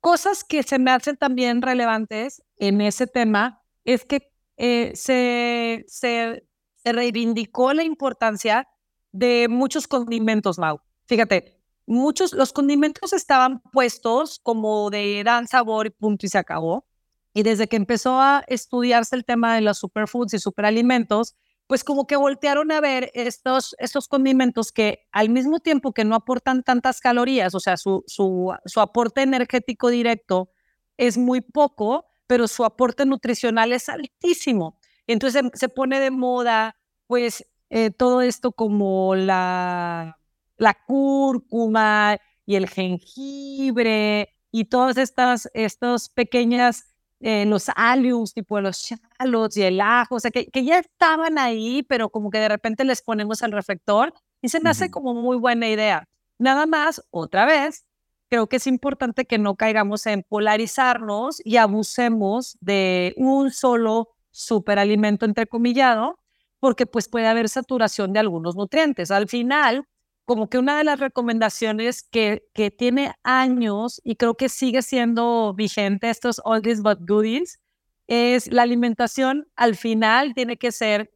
Cosas 0.00 0.44
que 0.44 0.62
se 0.62 0.78
me 0.78 0.90
hacen 0.90 1.16
también 1.16 1.62
relevantes 1.62 2.42
en 2.56 2.80
ese 2.80 3.06
tema 3.06 3.62
es 3.84 4.04
que 4.04 4.30
eh, 4.56 4.92
se, 4.94 5.84
se, 5.88 6.44
reivindicó 6.84 7.72
la 7.74 7.82
importancia 7.82 8.68
de 9.12 9.48
muchos 9.48 9.86
condimentos, 9.88 10.58
Mau. 10.58 10.80
Fíjate, 11.06 11.57
muchos, 11.88 12.32
los 12.32 12.52
condimentos 12.52 13.12
estaban 13.12 13.60
puestos 13.72 14.40
como 14.42 14.90
de 14.90 15.22
dan 15.24 15.48
sabor 15.48 15.86
y 15.86 15.90
punto 15.90 16.26
y 16.26 16.28
se 16.28 16.38
acabó. 16.38 16.86
Y 17.34 17.42
desde 17.42 17.68
que 17.68 17.76
empezó 17.76 18.20
a 18.20 18.44
estudiarse 18.46 19.16
el 19.16 19.24
tema 19.24 19.54
de 19.54 19.62
los 19.62 19.78
superfoods 19.78 20.34
y 20.34 20.38
superalimentos, 20.38 21.36
pues 21.66 21.84
como 21.84 22.06
que 22.06 22.16
voltearon 22.16 22.72
a 22.72 22.80
ver 22.80 23.10
estos, 23.14 23.74
estos 23.78 24.08
condimentos 24.08 24.72
que 24.72 25.06
al 25.12 25.28
mismo 25.28 25.60
tiempo 25.60 25.92
que 25.92 26.04
no 26.04 26.14
aportan 26.14 26.62
tantas 26.62 27.00
calorías, 27.00 27.54
o 27.54 27.60
sea, 27.60 27.76
su, 27.76 28.04
su, 28.06 28.54
su 28.64 28.80
aporte 28.80 29.22
energético 29.22 29.88
directo 29.88 30.50
es 30.96 31.18
muy 31.18 31.40
poco, 31.42 32.06
pero 32.26 32.48
su 32.48 32.64
aporte 32.64 33.04
nutricional 33.06 33.72
es 33.72 33.88
altísimo. 33.88 34.78
Entonces 35.06 35.42
se 35.54 35.68
pone 35.68 36.00
de 36.00 36.10
moda, 36.10 36.76
pues, 37.06 37.46
eh, 37.70 37.90
todo 37.90 38.22
esto 38.22 38.52
como 38.52 39.14
la 39.14 40.18
la 40.58 40.74
cúrcuma 40.74 42.18
y 42.44 42.56
el 42.56 42.68
jengibre 42.68 44.34
y 44.50 44.64
todas 44.66 44.96
estas, 44.96 45.48
estas 45.54 46.08
pequeñas, 46.08 46.84
eh, 47.20 47.46
los 47.46 47.68
alius, 47.74 48.34
tipo 48.34 48.60
los 48.60 48.82
chalos 49.18 49.56
y 49.56 49.62
el 49.62 49.80
ajo, 49.80 50.16
o 50.16 50.20
sea, 50.20 50.30
que, 50.30 50.46
que, 50.46 50.64
ya 50.64 50.78
estaban 50.78 51.38
ahí, 51.38 51.82
pero 51.82 52.10
como 52.10 52.30
que 52.30 52.38
de 52.38 52.48
repente 52.48 52.84
les 52.84 53.02
ponemos 53.02 53.42
el 53.42 53.52
reflector 53.52 54.12
y 54.40 54.48
se 54.48 54.60
me 54.60 54.70
hace 54.70 54.90
como 54.90 55.14
muy 55.14 55.36
buena 55.36 55.68
idea. 55.68 56.08
Nada 56.38 56.66
más, 56.66 57.02
otra 57.10 57.44
vez, 57.44 57.84
creo 58.28 58.48
que 58.48 58.56
es 58.56 58.66
importante 58.66 59.24
que 59.26 59.38
no 59.38 59.56
caigamos 59.56 60.06
en 60.06 60.22
polarizarnos 60.22 61.40
y 61.44 61.56
abusemos 61.56 62.56
de 62.60 63.14
un 63.16 63.50
solo 63.50 64.10
superalimento 64.30 65.26
entrecomillado, 65.26 66.18
porque 66.60 66.86
pues 66.86 67.08
puede 67.08 67.26
haber 67.26 67.48
saturación 67.48 68.12
de 68.12 68.20
algunos 68.20 68.56
nutrientes. 68.56 69.10
Al 69.10 69.28
final, 69.28 69.86
como 70.28 70.50
que 70.50 70.58
una 70.58 70.76
de 70.76 70.84
las 70.84 71.00
recomendaciones 71.00 72.02
que, 72.02 72.46
que 72.52 72.70
tiene 72.70 73.14
años 73.22 73.98
y 74.04 74.16
creo 74.16 74.34
que 74.34 74.50
sigue 74.50 74.82
siendo 74.82 75.54
vigente, 75.54 76.10
estos 76.10 76.42
oldies 76.44 76.82
but 76.82 76.98
goodies, 77.00 77.60
es 78.08 78.52
la 78.52 78.60
alimentación 78.60 79.48
al 79.56 79.74
final 79.74 80.34
tiene 80.34 80.58
que 80.58 80.70
ser 80.70 81.10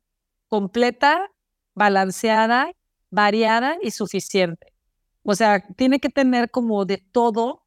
completa, 0.49 1.31
balanceada, 1.75 2.73
variada 3.11 3.77
y 3.83 3.91
suficiente. 3.91 4.69
O 5.25 5.35
sea, 5.35 5.63
tiene 5.77 6.01
que 6.01 6.09
tener 6.09 6.51
como 6.51 6.87
de 6.87 6.97
todo 6.97 7.67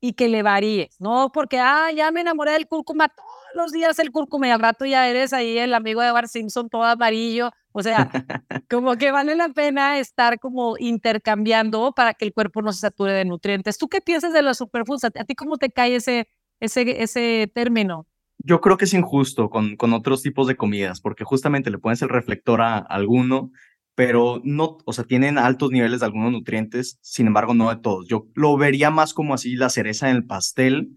y 0.00 0.12
que 0.12 0.28
le 0.28 0.44
varíe, 0.44 0.90
no 1.00 1.32
porque, 1.32 1.58
ah, 1.58 1.90
ya 1.96 2.12
me 2.12 2.20
enamoré 2.20 2.52
del 2.52 2.68
cúrcuma, 2.68 3.08
todos 3.08 3.28
los 3.56 3.72
días 3.72 3.98
el 3.98 4.12
cúrcuma 4.12 4.46
y 4.46 4.50
al 4.50 4.60
rato 4.60 4.84
ya 4.84 5.08
eres 5.08 5.32
ahí 5.32 5.58
el 5.58 5.74
amigo 5.74 6.00
de 6.00 6.12
Bart 6.12 6.28
Simpson 6.28 6.68
todo 6.68 6.84
amarillo. 6.84 7.50
O 7.78 7.82
sea, 7.82 8.10
como 8.70 8.96
que 8.96 9.10
vale 9.10 9.36
la 9.36 9.50
pena 9.50 9.98
estar 9.98 10.40
como 10.40 10.76
intercambiando 10.78 11.92
para 11.94 12.14
que 12.14 12.24
el 12.24 12.32
cuerpo 12.32 12.62
no 12.62 12.72
se 12.72 12.80
sature 12.80 13.12
de 13.12 13.26
nutrientes. 13.26 13.76
¿Tú 13.76 13.88
qué 13.88 14.00
piensas 14.00 14.32
de 14.32 14.40
los 14.40 14.56
superfoods? 14.56 15.04
¿A 15.04 15.10
ti 15.10 15.34
cómo 15.34 15.58
te 15.58 15.68
cae 15.68 15.96
ese, 15.96 16.26
ese, 16.58 17.02
ese 17.02 17.52
término? 17.54 18.06
Yo 18.38 18.62
creo 18.62 18.78
que 18.78 18.86
es 18.86 18.94
injusto 18.94 19.50
con, 19.50 19.76
con 19.76 19.92
otros 19.92 20.22
tipos 20.22 20.46
de 20.46 20.56
comidas, 20.56 21.02
porque 21.02 21.24
justamente 21.24 21.70
le 21.70 21.76
pones 21.76 22.00
el 22.00 22.08
reflector 22.08 22.62
a 22.62 22.78
alguno, 22.78 23.50
pero 23.94 24.40
no, 24.42 24.78
o 24.86 24.92
sea, 24.94 25.04
tienen 25.04 25.36
altos 25.36 25.70
niveles 25.70 26.00
de 26.00 26.06
algunos 26.06 26.32
nutrientes, 26.32 26.98
sin 27.02 27.26
embargo, 27.26 27.52
no 27.52 27.68
de 27.68 27.76
todos. 27.76 28.08
Yo 28.08 28.28
lo 28.34 28.56
vería 28.56 28.90
más 28.90 29.12
como 29.12 29.34
así 29.34 29.54
la 29.54 29.68
cereza 29.68 30.08
en 30.08 30.16
el 30.16 30.24
pastel, 30.24 30.96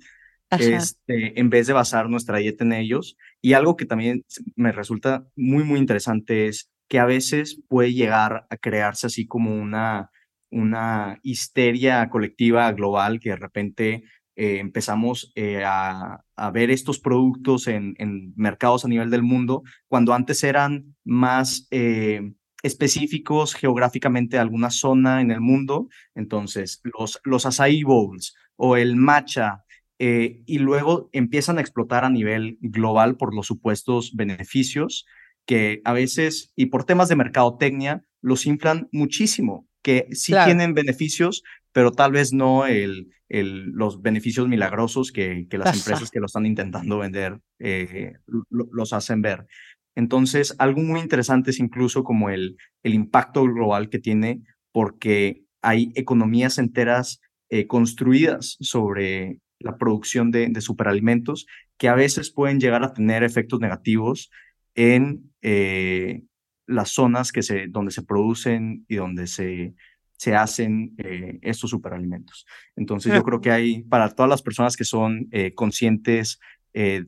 este, 0.52 1.40
en 1.40 1.50
vez 1.50 1.68
de 1.68 1.74
basar 1.74 2.10
nuestra 2.10 2.38
dieta 2.38 2.64
en 2.64 2.74
ellos. 2.74 3.18
Y 3.42 3.54
algo 3.54 3.76
que 3.76 3.86
también 3.86 4.26
me 4.56 4.72
resulta 4.72 5.28
muy, 5.36 5.64
muy 5.64 5.80
interesante 5.80 6.48
es 6.48 6.70
que 6.88 7.00
a 7.00 7.06
veces 7.06 7.62
puede 7.68 7.94
llegar 7.94 8.48
a 8.50 8.58
crearse 8.58 9.08
así 9.08 9.28
como 9.28 9.56
una, 9.56 10.10
una 10.50 11.20
histeria 11.24 12.10
colectiva 12.10 12.72
global 12.72 13.20
que 13.20 13.30
de 13.30 13.36
repente 13.36 14.04
eh, 14.36 14.60
empezamos 14.60 15.32
eh, 15.36 15.64
a, 15.66 16.24
ver 16.54 16.72
estos 16.72 17.00
productos 17.00 17.68
en, 17.68 17.96
en, 17.98 18.34
mercados 18.38 18.86
a 18.86 18.88
nivel 18.88 19.10
del 19.10 19.22
mundo, 19.22 19.64
cuando 19.90 20.14
antes 20.14 20.44
eran 20.46 20.96
más 21.04 21.68
eh, 21.72 22.22
específicos 22.64 23.54
geográficamente 23.54 24.38
de 24.38 24.42
alguna 24.42 24.70
zona 24.70 25.20
en 25.20 25.32
el 25.32 25.42
mundo. 25.42 25.90
Entonces, 26.16 26.82
los, 26.98 27.20
los 27.26 27.46
acai 27.46 27.84
bowls 27.84 28.34
o 28.56 28.78
el 28.78 28.96
matcha, 28.96 29.66
y 30.00 30.60
luego 30.60 31.10
empiezan 31.12 31.58
a 31.58 31.62
explotar 31.62 32.06
a 32.06 32.10
nivel 32.10 32.58
global 32.62 33.18
por 33.18 33.36
los 33.36 33.48
supuestos 33.48 34.16
beneficios 34.16 35.06
que 35.46 35.82
a 35.84 35.94
veces, 35.94 36.54
y 36.56 36.68
por 36.68 36.84
temas 36.86 37.10
de 37.10 37.16
mercadotecnia, 37.16 38.04
los 38.22 38.46
inflan 38.46 38.88
muchísimo, 38.92 39.68
que 39.82 40.08
sí 40.12 40.34
tienen 40.46 40.74
beneficios, 40.74 41.44
pero 41.72 41.92
tal 41.92 42.12
vez 42.12 42.34
no 42.34 42.68
el, 42.68 43.10
los 43.28 44.02
beneficios 44.02 44.48
milagrosos 44.48 45.12
que, 45.12 45.48
que 45.50 45.58
las 45.58 45.76
empresas 45.76 46.12
que 46.12 46.20
lo 46.20 46.28
están 46.28 46.46
intentando 46.46 47.00
vender 47.00 47.40
eh, 47.58 48.14
los 48.28 48.94
hacen 48.94 49.24
ver. 49.24 49.48
Entonces, 49.96 50.56
algo 50.60 50.82
muy 50.82 51.00
interesante 51.00 51.50
es 51.50 51.60
incluso 51.60 52.04
como 52.04 52.30
el, 52.30 52.56
el 52.84 52.94
impacto 52.94 53.44
global 53.44 53.90
que 53.90 53.98
tiene, 53.98 54.42
porque 54.72 55.46
hay 55.62 55.92
economías 55.96 56.58
enteras 56.58 57.22
eh, 57.50 57.66
construidas 57.66 58.56
sobre 58.60 59.40
la 59.60 59.78
producción 59.78 60.32
de, 60.32 60.48
de, 60.50 60.62
superalimentos 60.62 61.46
que 61.78 61.90
a 61.90 61.96
veces 61.96 62.32
pueden 62.32 62.60
llegar 62.60 62.84
a 62.84 62.94
tener 62.94 63.24
efectos 63.24 63.60
negativos 63.60 64.32
en 64.76 65.32
eh, 65.42 66.24
las 66.68 66.92
zonas 66.92 67.32
que 67.32 67.42
se, 67.42 67.68
donde 67.68 67.92
se 67.92 68.04
producen 68.04 68.86
y 68.88 68.96
donde 68.96 69.28
se, 69.28 69.74
se 70.18 70.36
hacen 70.36 70.94
eh, 70.98 71.40
estos 71.42 71.72
superalimentos. 71.72 72.46
Entonces 72.76 73.14
yo 73.14 73.24
creo 73.24 73.42
que 73.42 73.52
hay, 73.52 73.84
para 73.84 74.10
todas 74.10 74.30
las 74.30 74.42
personas 74.42 74.78
que 74.78 74.84
son 74.84 75.28
eh, 75.32 75.54
conscientes 75.54 76.40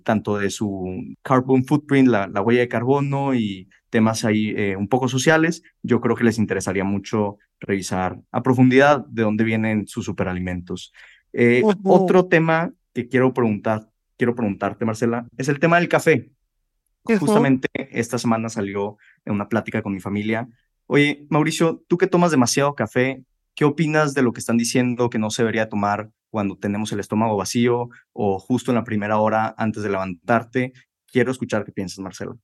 tanto 0.04 0.38
de 0.38 0.50
su 0.50 1.16
carbon 1.22 1.64
footprint, 1.64 2.10
la, 2.10 2.28
la, 2.28 2.42
huella 2.42 2.62
de 2.62 2.68
carbono 2.68 3.34
y 3.34 3.70
temas 3.90 4.26
ahí 4.26 4.54
un 4.76 4.90
poco 4.90 5.08
sociales, 5.08 5.64
yo 5.82 6.02
creo 6.02 6.16
que 6.16 6.26
les 6.26 6.40
interesaría 6.40 6.84
mucho 6.84 7.38
revisar 7.62 8.20
a 8.32 8.44
profundidad 8.44 9.06
de 9.06 9.22
dónde 9.22 9.46
vienen 9.46 9.88
sus 9.88 10.04
superalimentos. 10.04 10.92
Otro 11.84 12.28
tema 12.28 12.74
que 12.94 13.08
quiero 13.08 13.34
preguntar, 13.34 13.90
quiero 14.18 14.36
preguntarte, 14.36 14.86
Marcela, 14.86 15.28
es 15.38 15.48
el 15.50 15.60
tema 15.60 15.80
del 15.80 15.90
café. 15.90 16.32
Justamente 17.04 17.68
esta 17.92 18.18
semana 18.18 18.50
salió 18.50 18.98
en 19.26 19.34
una 19.34 19.50
plática 19.50 19.82
con 19.82 19.94
mi 19.94 20.00
familia 20.00 20.48
Oye, 20.94 21.26
Mauricio, 21.30 21.86
tú 21.88 21.98
que 21.98 22.06
tomas 22.06 22.32
demasiado 22.32 22.76
café, 22.76 23.24
¿qué 23.56 23.64
opinas 23.64 24.14
de 24.14 24.24
lo 24.24 24.34
que 24.34 24.42
están 24.42 24.58
diciendo 24.58 25.10
que 25.10 25.20
no 25.20 25.30
se 25.30 25.42
debería 25.42 25.70
tomar 25.70 26.12
cuando 26.30 26.58
tenemos 26.58 26.92
el 26.92 27.00
estómago 27.00 27.38
vacío 27.38 27.88
o 28.12 28.40
justo 28.40 28.72
en 28.72 28.76
la 28.76 28.84
primera 28.84 29.18
hora 29.18 29.56
antes 29.58 29.84
de 29.84 29.90
levantarte? 29.90 30.74
Quiero 31.10 31.32
escuchar 31.32 31.64
qué 31.64 31.72
piensas, 31.72 32.00
Marcelo. 32.00 32.40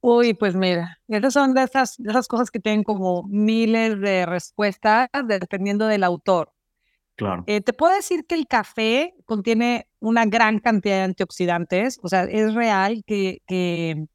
Uy, 0.00 0.32
pues 0.32 0.54
mira, 0.54 0.98
esas 1.08 1.34
son 1.34 1.52
de 1.52 1.62
esas, 1.62 2.00
esas 2.00 2.26
cosas 2.26 2.50
que 2.50 2.58
tienen 2.58 2.84
como 2.84 3.24
miles 3.28 4.00
de 4.00 4.24
respuestas 4.24 5.10
dependiendo 5.28 5.86
del 5.86 6.04
autor. 6.04 6.53
Claro. 7.16 7.44
Eh, 7.46 7.60
te 7.60 7.72
puedo 7.72 7.94
decir 7.94 8.26
que 8.26 8.34
el 8.34 8.46
café 8.46 9.14
contiene 9.24 9.88
una 10.00 10.26
gran 10.26 10.58
cantidad 10.58 10.96
de 10.96 11.02
antioxidantes, 11.02 12.00
o 12.02 12.08
sea, 12.08 12.24
es 12.24 12.54
real 12.54 13.04
que, 13.06 13.42
que, 13.46 14.06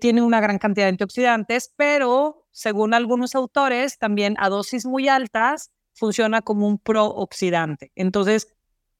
tiene 0.00 0.20
una 0.20 0.40
gran 0.40 0.58
cantidad 0.58 0.84
de 0.84 0.90
antioxidantes, 0.90 1.72
pero 1.74 2.46
según 2.52 2.92
algunos 2.92 3.34
autores, 3.34 3.98
también 3.98 4.36
a 4.38 4.50
dosis 4.50 4.84
muy 4.84 5.08
altas 5.08 5.70
funciona 5.94 6.42
como 6.42 6.68
un 6.68 6.78
prooxidante. 6.78 7.90
Entonces, 7.96 8.48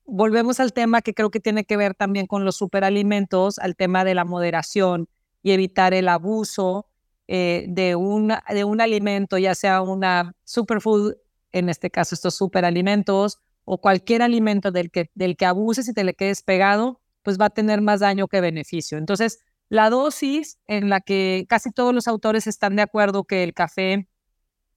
volvemos 0.06 0.58
al 0.60 0.72
tema 0.72 1.02
que 1.02 1.12
creo 1.14 1.30
que 1.30 1.40
tiene 1.40 1.64
que 1.64 1.76
ver 1.76 1.94
también 1.94 2.26
con 2.26 2.44
los 2.44 2.56
superalimentos, 2.56 3.58
al 3.58 3.76
tema 3.76 4.04
de 4.04 4.14
la 4.14 4.24
moderación 4.24 5.08
y 5.42 5.52
evitar 5.52 5.92
el 5.92 6.08
abuso 6.08 6.86
eh, 7.28 7.66
de, 7.68 7.94
un, 7.94 8.32
de 8.48 8.64
un 8.64 8.80
alimento, 8.80 9.36
ya 9.36 9.54
sea 9.54 9.82
una 9.82 10.32
superfood, 10.44 11.14
en 11.52 11.68
este 11.68 11.90
caso 11.90 12.14
estos 12.14 12.34
superalimentos, 12.34 13.40
o 13.64 13.80
cualquier 13.80 14.22
alimento 14.22 14.70
del 14.70 14.90
que, 14.90 15.10
del 15.14 15.36
que 15.36 15.44
abuses 15.44 15.88
y 15.88 15.92
te 15.92 16.04
le 16.04 16.14
quedes 16.14 16.42
pegado, 16.42 17.00
pues 17.22 17.38
va 17.38 17.46
a 17.46 17.50
tener 17.50 17.82
más 17.82 18.00
daño 18.00 18.26
que 18.26 18.40
beneficio. 18.40 18.96
Entonces, 18.96 19.40
la 19.68 19.90
dosis 19.90 20.58
en 20.66 20.88
la 20.88 21.00
que 21.00 21.44
casi 21.48 21.70
todos 21.70 21.94
los 21.94 22.08
autores 22.08 22.46
están 22.46 22.76
de 22.76 22.82
acuerdo 22.82 23.24
que 23.24 23.42
el 23.44 23.52
café 23.52 24.08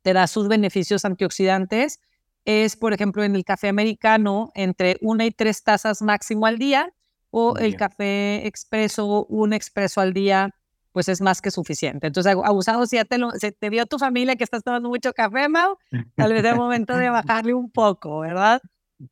te 0.02 0.14
da 0.14 0.28
sus 0.28 0.50
beneficios 0.50 1.06
antioxidantes 1.06 2.02
es, 2.44 2.76
por 2.76 2.92
ejemplo, 2.94 3.24
en 3.24 3.36
el 3.36 3.46
café 3.46 3.70
americano, 3.70 4.52
entre 4.56 4.98
una 5.02 5.26
y 5.26 5.32
tres 5.32 5.64
tazas 5.64 6.02
máximo 6.02 6.46
al 6.46 6.58
día, 6.58 6.94
o 7.30 7.56
el 7.58 7.78
café 7.78 8.46
expreso, 8.46 9.26
un 9.28 9.54
expreso 9.54 10.02
al 10.02 10.12
día, 10.12 10.54
pues 10.92 11.10
es 11.10 11.22
más 11.22 11.42
que 11.42 11.52
suficiente. 11.52 12.08
Entonces, 12.08 12.36
abusado, 12.44 12.86
si 12.86 12.98
ya 12.98 13.06
te, 13.06 13.18
lo, 13.18 13.32
te 13.32 13.70
vio 13.70 13.86
tu 13.86 13.98
familia 13.98 14.36
que 14.36 14.44
estás 14.44 14.64
tomando 14.64 14.90
mucho 14.90 15.14
café, 15.14 15.48
Mau, 15.50 15.78
tal 16.16 16.34
vez 16.34 16.44
es 16.44 16.56
momento 16.56 16.96
de 16.96 17.10
bajarle 17.10 17.54
un 17.54 17.72
poco, 17.72 18.20
¿verdad? 18.20 18.62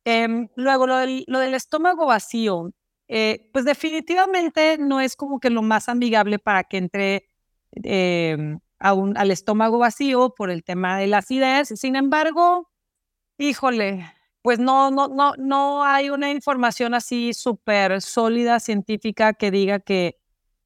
Em, 0.04 0.48
luego, 0.56 0.86
lo 0.86 0.96
del 0.96 1.54
estómago 1.54 2.06
vacío. 2.06 2.72
Eh, 3.12 3.50
pues 3.52 3.64
definitivamente 3.64 4.78
no 4.78 5.00
es 5.00 5.16
como 5.16 5.40
que 5.40 5.50
lo 5.50 5.62
más 5.62 5.88
amigable 5.88 6.38
para 6.38 6.62
que 6.62 6.76
entre 6.76 7.24
em, 7.72 8.60
al 8.78 9.30
estómago 9.32 9.78
vacío 9.78 10.32
por 10.36 10.48
el 10.48 10.62
tema 10.62 10.96
de 10.96 11.08
la 11.08 11.18
acidez. 11.18 11.72
Sin 11.74 11.96
embargo, 11.96 12.70
híjole, 13.36 14.06
pues 14.42 14.60
no, 14.60 14.92
no, 14.92 15.08
no, 15.08 15.34
no 15.38 15.84
hay 15.84 16.10
una 16.10 16.30
información 16.30 16.94
así 16.94 17.34
súper 17.34 18.00
sólida 18.00 18.60
científica 18.60 19.34
que 19.34 19.50
diga 19.50 19.80
que, 19.80 20.19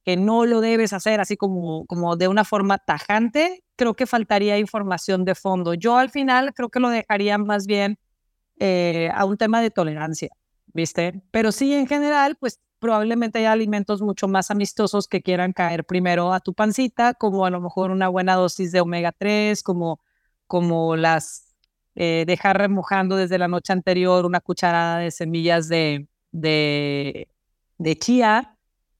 que 0.04 0.16
no 0.16 0.46
lo 0.46 0.60
debes 0.60 0.92
hacer 0.92 1.20
así 1.20 1.36
como, 1.36 1.86
como 1.86 2.16
de 2.16 2.28
una 2.28 2.44
forma 2.44 2.78
tajante. 2.78 3.64
Creo 3.76 3.94
que 3.94 4.06
faltaría 4.06 4.58
información 4.58 5.24
de 5.24 5.34
fondo. 5.34 5.74
Yo 5.74 5.96
al 5.98 6.10
final 6.10 6.54
creo 6.54 6.68
que 6.68 6.80
lo 6.80 6.90
dejaría 6.90 7.38
más 7.38 7.66
bien 7.66 7.98
eh, 8.60 9.10
a 9.14 9.24
un 9.24 9.36
tema 9.36 9.62
de 9.62 9.70
tolerancia. 9.70 10.30
¿viste? 10.74 11.22
Pero 11.30 11.52
sí, 11.52 11.72
en 11.72 11.86
general, 11.86 12.36
pues 12.38 12.60
probablemente 12.78 13.38
hay 13.38 13.46
alimentos 13.46 14.02
mucho 14.02 14.28
más 14.28 14.50
amistosos 14.50 15.08
que 15.08 15.22
quieran 15.22 15.54
caer 15.54 15.84
primero 15.84 16.34
a 16.34 16.40
tu 16.40 16.52
pancita, 16.52 17.14
como 17.14 17.46
a 17.46 17.50
lo 17.50 17.60
mejor 17.62 17.90
una 17.90 18.08
buena 18.08 18.34
dosis 18.34 18.72
de 18.72 18.80
omega 18.80 19.12
3, 19.12 19.62
como, 19.62 20.00
como 20.46 20.96
las 20.96 21.54
eh, 21.94 22.24
dejar 22.26 22.58
remojando 22.58 23.16
desde 23.16 23.38
la 23.38 23.48
noche 23.48 23.72
anterior 23.72 24.26
una 24.26 24.40
cucharada 24.40 24.98
de 24.98 25.10
semillas 25.12 25.68
de, 25.68 26.08
de, 26.32 27.28
de 27.78 27.96
chía 27.98 28.53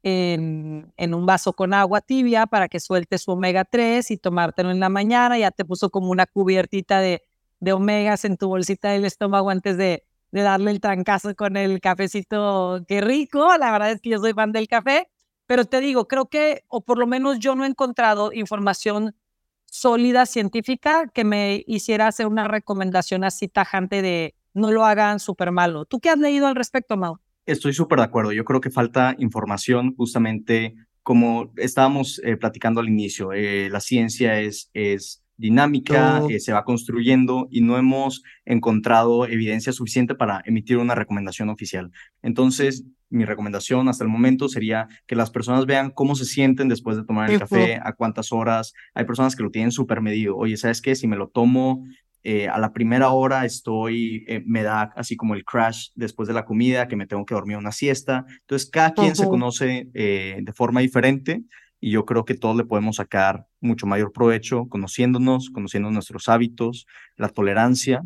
en, 0.05 0.93
en, 0.97 1.15
un 1.15 1.27
vaso 1.27 1.55
con 1.55 1.75
agua 1.75 2.03
tibia 2.03 2.47
para 2.47 2.69
que 2.69 2.79
suelte 2.79 3.19
su 3.19 3.33
omega 3.33 3.65
3 3.65 4.11
y 4.11 4.19
tomártelo 4.19 4.71
en 4.71 4.79
la 4.79 4.91
mañana. 4.91 5.39
Ya 5.39 5.51
te 5.51 5.65
puso 5.65 5.91
como 5.91 6.11
una 6.11 6.27
cubiertita 6.27 7.01
de, 7.01 7.23
de 7.61 7.73
omegas 7.73 8.25
en 8.25 8.37
tu 8.37 8.49
bolsita 8.49 8.91
del 8.91 9.07
estómago 9.07 9.51
antes 9.51 9.79
de, 9.79 10.05
de 10.31 10.43
darle 10.43 10.73
el 10.73 10.81
trancazo 10.81 11.35
con 11.35 11.57
el 11.57 11.81
cafecito. 11.81 12.85
Qué 12.87 13.01
rico, 13.01 13.57
la 13.59 13.73
verdad 13.73 13.93
es 13.93 14.01
que 14.01 14.11
yo 14.11 14.19
soy 14.19 14.35
fan 14.35 14.53
del 14.53 14.69
café, 14.69 15.09
pero 15.47 15.65
te 15.65 15.81
digo, 15.81 16.07
creo 16.07 16.27
que, 16.27 16.65
o 16.69 16.83
por 16.83 16.99
lo 16.99 17.07
menos 17.07 17.39
yo 17.39 17.55
no 17.55 17.65
he 17.65 17.69
encontrado 17.69 18.33
información 18.33 19.17
sólida 19.65 20.27
científica 20.27 21.09
que 21.13 21.25
me 21.25 21.65
hiciera 21.67 22.09
hacer 22.09 22.27
una 22.27 22.47
recomendación 22.47 23.25
así 23.25 23.49
tajante 23.49 24.03
de 24.03 24.35
no 24.53 24.71
lo 24.71 24.85
hagan 24.85 25.19
súper 25.19 25.51
malo. 25.51 25.85
¿Tú 25.87 25.99
qué 25.99 26.11
has 26.11 26.19
leído 26.19 26.47
al 26.47 26.55
respecto, 26.55 26.97
Mau? 26.97 27.19
Estoy 27.47 27.73
súper 27.75 27.99
de 27.99 28.05
acuerdo. 28.05 28.33
Yo 28.33 28.45
creo 28.45 28.61
que 28.61 28.71
falta 28.71 29.15
información 29.19 29.95
justamente 29.97 30.75
como 31.03 31.53
estábamos 31.57 32.21
eh, 32.25 32.37
platicando 32.37 32.81
al 32.81 32.89
inicio. 32.89 33.33
Eh, 33.33 33.69
la 33.71 33.81
ciencia 33.81 34.41
es, 34.41 34.71
es 34.73 35.23
dinámica, 35.37 36.23
eh, 36.31 36.41
se 36.41 36.53
va 36.53 36.65
construyendo 36.65 37.47
y 37.51 37.61
no 37.61 37.77
hemos 37.77 38.23
encontrado 38.45 39.27
evidencia 39.27 39.73
suficiente 39.73 40.15
para 40.15 40.43
emitir 40.47 40.79
una 40.79 40.95
recomendación 40.95 41.51
oficial. 41.51 41.91
Entonces, 42.23 42.85
mi 43.11 43.25
recomendación 43.25 43.89
hasta 43.89 44.05
el 44.05 44.11
momento 44.11 44.49
sería 44.49 44.89
que 45.07 45.15
las 45.15 45.31
personas 45.31 45.67
vean 45.67 45.91
cómo 45.91 46.15
se 46.15 46.25
sienten 46.25 46.69
después 46.69 46.97
de 46.97 47.05
tomar 47.05 47.31
el 47.31 47.39
café, 47.39 47.79
a 47.83 47.93
cuántas 47.93 48.33
horas. 48.33 48.73
Hay 48.95 49.05
personas 49.05 49.37
que 49.37 49.43
lo 49.43 49.51
tienen 49.51 49.71
súper 49.71 50.01
medido. 50.01 50.37
Oye, 50.37 50.57
¿sabes 50.57 50.81
qué? 50.81 50.97
Si 50.97 51.07
me 51.07 51.17
lo 51.17 51.29
tomo 51.29 51.85
eh, 52.27 52.49
a 52.49 52.59
la 52.59 52.73
primera 52.73 53.11
hora 53.11 53.45
estoy, 53.45 54.25
eh, 54.27 54.43
me 54.47 54.63
da 54.63 54.91
así 54.97 55.15
como 55.15 55.35
el 55.35 55.45
crash 55.45 55.89
después 55.95 56.27
de 56.27 56.33
la 56.33 56.47
comida, 56.47 56.89
que 56.89 56.97
me 56.97 57.07
tengo 57.07 57.27
que 57.27 57.35
dormir 57.35 57.59
una 57.59 57.71
siesta. 57.71 58.25
Entonces, 58.41 58.71
cada 58.71 58.95
quien 58.95 59.15
se 59.15 59.29
conoce 59.29 59.91
eh, 59.93 60.39
de 60.41 60.53
forma 60.55 60.81
diferente 60.81 61.43
y 61.81 61.91
yo 61.91 62.07
creo 62.07 62.25
que 62.25 62.35
todos 62.35 62.57
le 62.57 62.65
podemos 62.65 62.97
sacar 62.97 63.47
mucho 63.61 63.87
mayor 63.87 64.11
provecho 64.11 64.67
conociéndonos, 64.71 65.51
conociendo 65.51 65.91
nuestros 65.91 66.31
hábitos, 66.31 66.87
la 67.17 67.29
tolerancia 67.29 68.03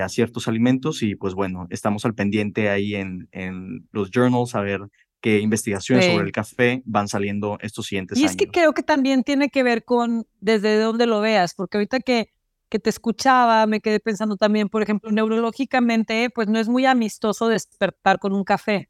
a 0.00 0.08
ciertos 0.08 0.46
alimentos 0.46 1.02
y 1.02 1.16
pues 1.16 1.34
bueno, 1.34 1.66
estamos 1.70 2.04
al 2.04 2.14
pendiente 2.14 2.68
ahí 2.68 2.94
en, 2.94 3.28
en 3.32 3.88
los 3.90 4.10
journals 4.12 4.54
a 4.54 4.60
ver 4.60 4.80
qué 5.20 5.40
investigaciones 5.40 6.06
sobre 6.06 6.24
el 6.24 6.32
café 6.32 6.82
van 6.84 7.08
saliendo 7.08 7.58
estos 7.60 7.86
siguientes 7.86 8.18
años. 8.18 8.30
Y 8.30 8.32
es 8.32 8.36
que 8.36 8.46
creo 8.46 8.74
que 8.74 8.84
también 8.84 9.24
tiene 9.24 9.48
que 9.48 9.64
ver 9.64 9.84
con 9.84 10.24
desde 10.40 10.78
dónde 10.78 11.06
lo 11.06 11.20
veas, 11.20 11.54
porque 11.54 11.78
ahorita 11.78 11.98
que 11.98 12.32
que 12.72 12.78
te 12.78 12.88
escuchaba, 12.88 13.66
me 13.66 13.80
quedé 13.80 14.00
pensando 14.00 14.38
también, 14.38 14.70
por 14.70 14.80
ejemplo, 14.80 15.10
neurológicamente, 15.10 16.30
pues 16.34 16.48
no 16.48 16.58
es 16.58 16.68
muy 16.68 16.86
amistoso 16.86 17.48
despertar 17.48 18.18
con 18.18 18.32
un 18.32 18.44
café, 18.44 18.88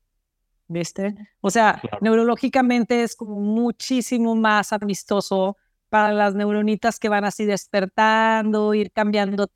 ¿viste? 0.69 1.17
O 1.41 1.51
sea, 1.51 1.83
neurológicamente 2.01 3.03
es 3.03 3.17
como 3.17 3.41
muchísimo 3.41 4.37
más 4.37 4.73
amistoso 4.73 5.57
para 5.89 6.13
las 6.13 6.37
neuronitas 6.37 7.01
que 7.01 7.09
van 7.09 7.25
así 7.25 7.45
despertando, 7.45 8.73
ir 8.73 8.93
cambiando 8.93 9.51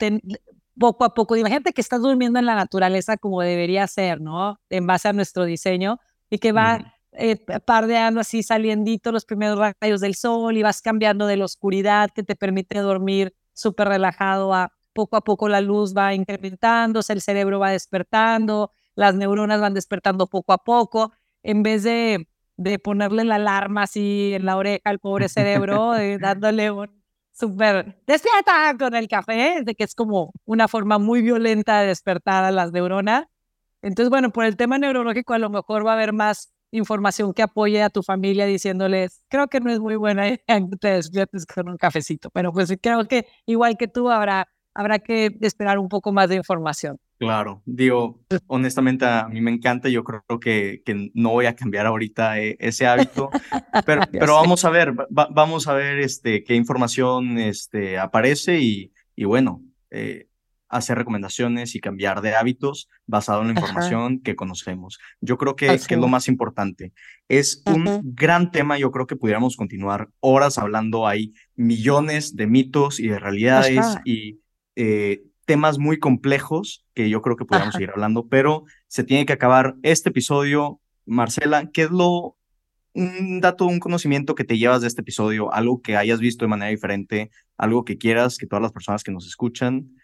poco 0.76 1.04
a 1.04 1.14
poco. 1.14 1.36
Imagínate 1.36 1.72
que 1.72 1.80
estás 1.80 2.00
durmiendo 2.00 2.40
en 2.40 2.46
la 2.46 2.56
naturaleza 2.56 3.16
como 3.16 3.42
debería 3.42 3.86
ser, 3.86 4.20
¿no? 4.20 4.58
En 4.70 4.88
base 4.88 5.06
a 5.06 5.12
nuestro 5.12 5.44
diseño 5.44 6.00
y 6.30 6.38
que 6.38 6.50
va 6.50 6.94
eh, 7.12 7.36
pardeando 7.64 8.18
así, 8.18 8.42
saliendito 8.42 9.12
los 9.12 9.24
primeros 9.24 9.56
rayos 9.80 10.00
del 10.00 10.16
sol 10.16 10.56
y 10.56 10.64
vas 10.64 10.82
cambiando 10.82 11.28
de 11.28 11.36
la 11.36 11.44
oscuridad 11.44 12.10
que 12.12 12.24
te 12.24 12.34
permite 12.34 12.80
dormir 12.80 13.32
súper 13.56 13.88
relajado, 13.88 14.54
a, 14.54 14.72
poco 14.92 15.16
a 15.16 15.22
poco 15.22 15.48
la 15.48 15.60
luz 15.60 15.94
va 15.96 16.14
incrementándose, 16.14 17.12
el 17.12 17.20
cerebro 17.20 17.58
va 17.58 17.70
despertando, 17.70 18.72
las 18.94 19.14
neuronas 19.14 19.60
van 19.60 19.74
despertando 19.74 20.26
poco 20.28 20.52
a 20.52 20.58
poco, 20.58 21.12
en 21.42 21.62
vez 21.62 21.82
de, 21.82 22.28
de 22.56 22.78
ponerle 22.78 23.24
la 23.24 23.36
alarma 23.36 23.82
así 23.84 24.32
en 24.34 24.46
la 24.46 24.56
oreja 24.56 24.80
al 24.84 24.98
pobre 24.98 25.28
cerebro, 25.28 25.92
dándole 26.20 26.70
un 26.70 27.02
súper 27.32 28.02
despierta 28.06 28.74
con 28.78 28.94
el 28.94 29.08
café, 29.08 29.62
de 29.62 29.74
que 29.74 29.84
es 29.84 29.94
como 29.94 30.32
una 30.44 30.68
forma 30.68 30.98
muy 30.98 31.22
violenta 31.22 31.80
de 31.80 31.88
despertar 31.88 32.44
a 32.44 32.50
las 32.50 32.72
neuronas. 32.72 33.26
Entonces, 33.82 34.10
bueno, 34.10 34.30
por 34.32 34.44
el 34.46 34.56
tema 34.56 34.78
neurológico 34.78 35.34
a 35.34 35.38
lo 35.38 35.50
mejor 35.50 35.86
va 35.86 35.92
a 35.92 35.94
haber 35.94 36.12
más 36.12 36.52
información 36.70 37.32
que 37.32 37.42
apoye 37.42 37.82
a 37.82 37.90
tu 37.90 38.02
familia 38.02 38.46
diciéndoles, 38.46 39.22
creo 39.28 39.48
que 39.48 39.60
no 39.60 39.70
es 39.70 39.80
muy 39.80 39.96
buena 39.96 40.28
idea 40.28 40.38
que 40.70 40.76
te 40.80 40.88
despiertes 40.88 41.46
con 41.46 41.68
un 41.68 41.76
cafecito, 41.76 42.30
pero 42.30 42.52
pues 42.52 42.72
creo 42.80 43.06
que 43.06 43.26
igual 43.46 43.76
que 43.76 43.88
tú 43.88 44.10
habrá, 44.10 44.48
habrá 44.74 44.98
que 44.98 45.36
esperar 45.40 45.78
un 45.78 45.88
poco 45.88 46.12
más 46.12 46.28
de 46.28 46.36
información. 46.36 46.98
Claro, 47.18 47.62
digo, 47.64 48.20
honestamente 48.46 49.06
a 49.06 49.26
mí 49.28 49.40
me 49.40 49.50
encanta, 49.50 49.88
yo 49.88 50.04
creo 50.04 50.38
que, 50.38 50.82
que 50.84 51.10
no 51.14 51.30
voy 51.30 51.46
a 51.46 51.56
cambiar 51.56 51.86
ahorita 51.86 52.38
eh, 52.38 52.56
ese 52.60 52.86
hábito, 52.86 53.30
pero, 53.86 54.02
pero 54.12 54.34
vamos 54.34 54.66
a 54.66 54.70
ver, 54.70 54.92
vamos 55.08 55.66
a 55.66 55.72
ver 55.72 55.98
este, 56.00 56.44
qué 56.44 56.54
información 56.54 57.38
este, 57.38 57.98
aparece 57.98 58.60
y, 58.60 58.92
y 59.14 59.24
bueno, 59.24 59.62
eh, 59.90 60.28
hacer 60.68 60.98
recomendaciones 60.98 61.74
y 61.74 61.80
cambiar 61.80 62.22
de 62.22 62.34
hábitos 62.34 62.88
basado 63.06 63.42
en 63.42 63.48
la 63.48 63.52
información 63.54 64.20
que 64.20 64.36
conocemos. 64.36 64.98
Yo 65.20 65.38
creo 65.38 65.56
que, 65.56 65.72
es 65.72 65.90
lo 65.90 66.08
más 66.08 66.28
importante. 66.28 66.92
Es 67.28 67.62
un 67.66 68.00
gran 68.14 68.50
tema, 68.50 68.78
yo 68.78 68.90
creo 68.90 69.06
que 69.06 69.16
pudiéramos 69.16 69.56
continuar 69.56 70.08
horas 70.20 70.58
hablando, 70.58 71.06
hay 71.06 71.34
millones 71.54 72.36
de 72.36 72.46
mitos 72.46 73.00
y 73.00 73.08
de 73.08 73.18
realidades 73.18 73.84
y 74.04 74.40
eh, 74.74 75.22
temas 75.44 75.78
muy 75.78 75.98
complejos 75.98 76.84
que 76.94 77.08
yo 77.08 77.22
creo 77.22 77.36
que 77.36 77.44
podríamos 77.44 77.74
seguir 77.74 77.90
hablando, 77.90 78.28
pero 78.28 78.64
se 78.88 79.04
tiene 79.04 79.26
que 79.26 79.32
acabar 79.32 79.76
este 79.82 80.10
episodio. 80.10 80.80
Marcela, 81.06 81.70
¿qué 81.72 81.82
es 81.82 81.90
lo, 81.90 82.36
un 82.92 83.40
dato, 83.40 83.66
un 83.66 83.78
conocimiento 83.78 84.34
que 84.34 84.44
te 84.44 84.58
llevas 84.58 84.80
de 84.80 84.88
este 84.88 85.02
episodio, 85.02 85.52
algo 85.52 85.80
que 85.82 85.96
hayas 85.96 86.18
visto 86.18 86.44
de 86.44 86.48
manera 86.48 86.70
diferente, 86.70 87.30
algo 87.56 87.84
que 87.84 87.96
quieras 87.96 88.38
que 88.38 88.46
todas 88.46 88.62
las 88.62 88.72
personas 88.72 89.04
que 89.04 89.12
nos 89.12 89.26
escuchan 89.26 89.96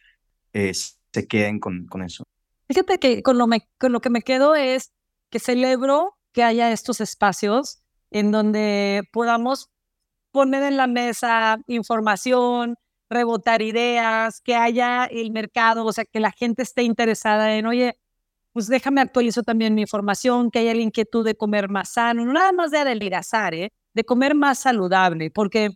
se 0.53 1.27
queden 1.27 1.61
con, 1.61 1.87
con 1.87 2.03
eso. 2.03 2.25
Fíjate 2.69 2.99
que 2.99 3.23
con 3.23 3.38
lo, 3.38 3.47
con 3.79 3.93
lo 3.93 4.01
que 4.01 4.11
me 4.11 4.23
quedo 4.23 4.55
es 4.55 4.93
que 5.31 5.38
celebro 5.38 6.17
que 6.33 6.43
haya 6.43 6.73
estos 6.73 7.01
espacios 7.01 7.83
en 8.11 8.31
donde 8.31 9.03
podamos 9.12 9.71
poner 10.31 10.62
en 10.62 10.77
la 10.77 10.87
mesa 10.87 11.59
información, 11.67 12.77
rebotar 13.11 13.62
ideas, 13.62 14.41
que 14.41 14.55
haya 14.55 15.05
el 15.05 15.31
mercado, 15.31 15.85
o 15.85 15.93
sea, 15.93 16.05
que 16.05 16.21
la 16.21 16.33
gente 16.33 16.62
esté 16.62 16.83
interesada 16.83 17.55
en, 17.57 17.67
oye, 17.67 17.99
pues 18.53 18.67
déjame 18.67 19.01
actualizar 19.01 19.45
también 19.45 19.75
mi 19.75 19.83
información, 19.83 20.51
que 20.51 20.61
haya 20.61 20.75
la 20.75 20.83
inquietud 20.83 21.25
de 21.25 21.35
comer 21.35 21.69
más 21.69 21.91
sano, 21.91 22.25
no 22.25 22.33
nada 22.33 22.53
más 22.53 22.71
de 22.71 22.79
adelgazar, 22.79 23.55
¿eh? 23.55 23.73
de 23.95 24.05
comer 24.05 24.35
más 24.35 24.59
saludable, 24.59 25.31
porque 25.31 25.71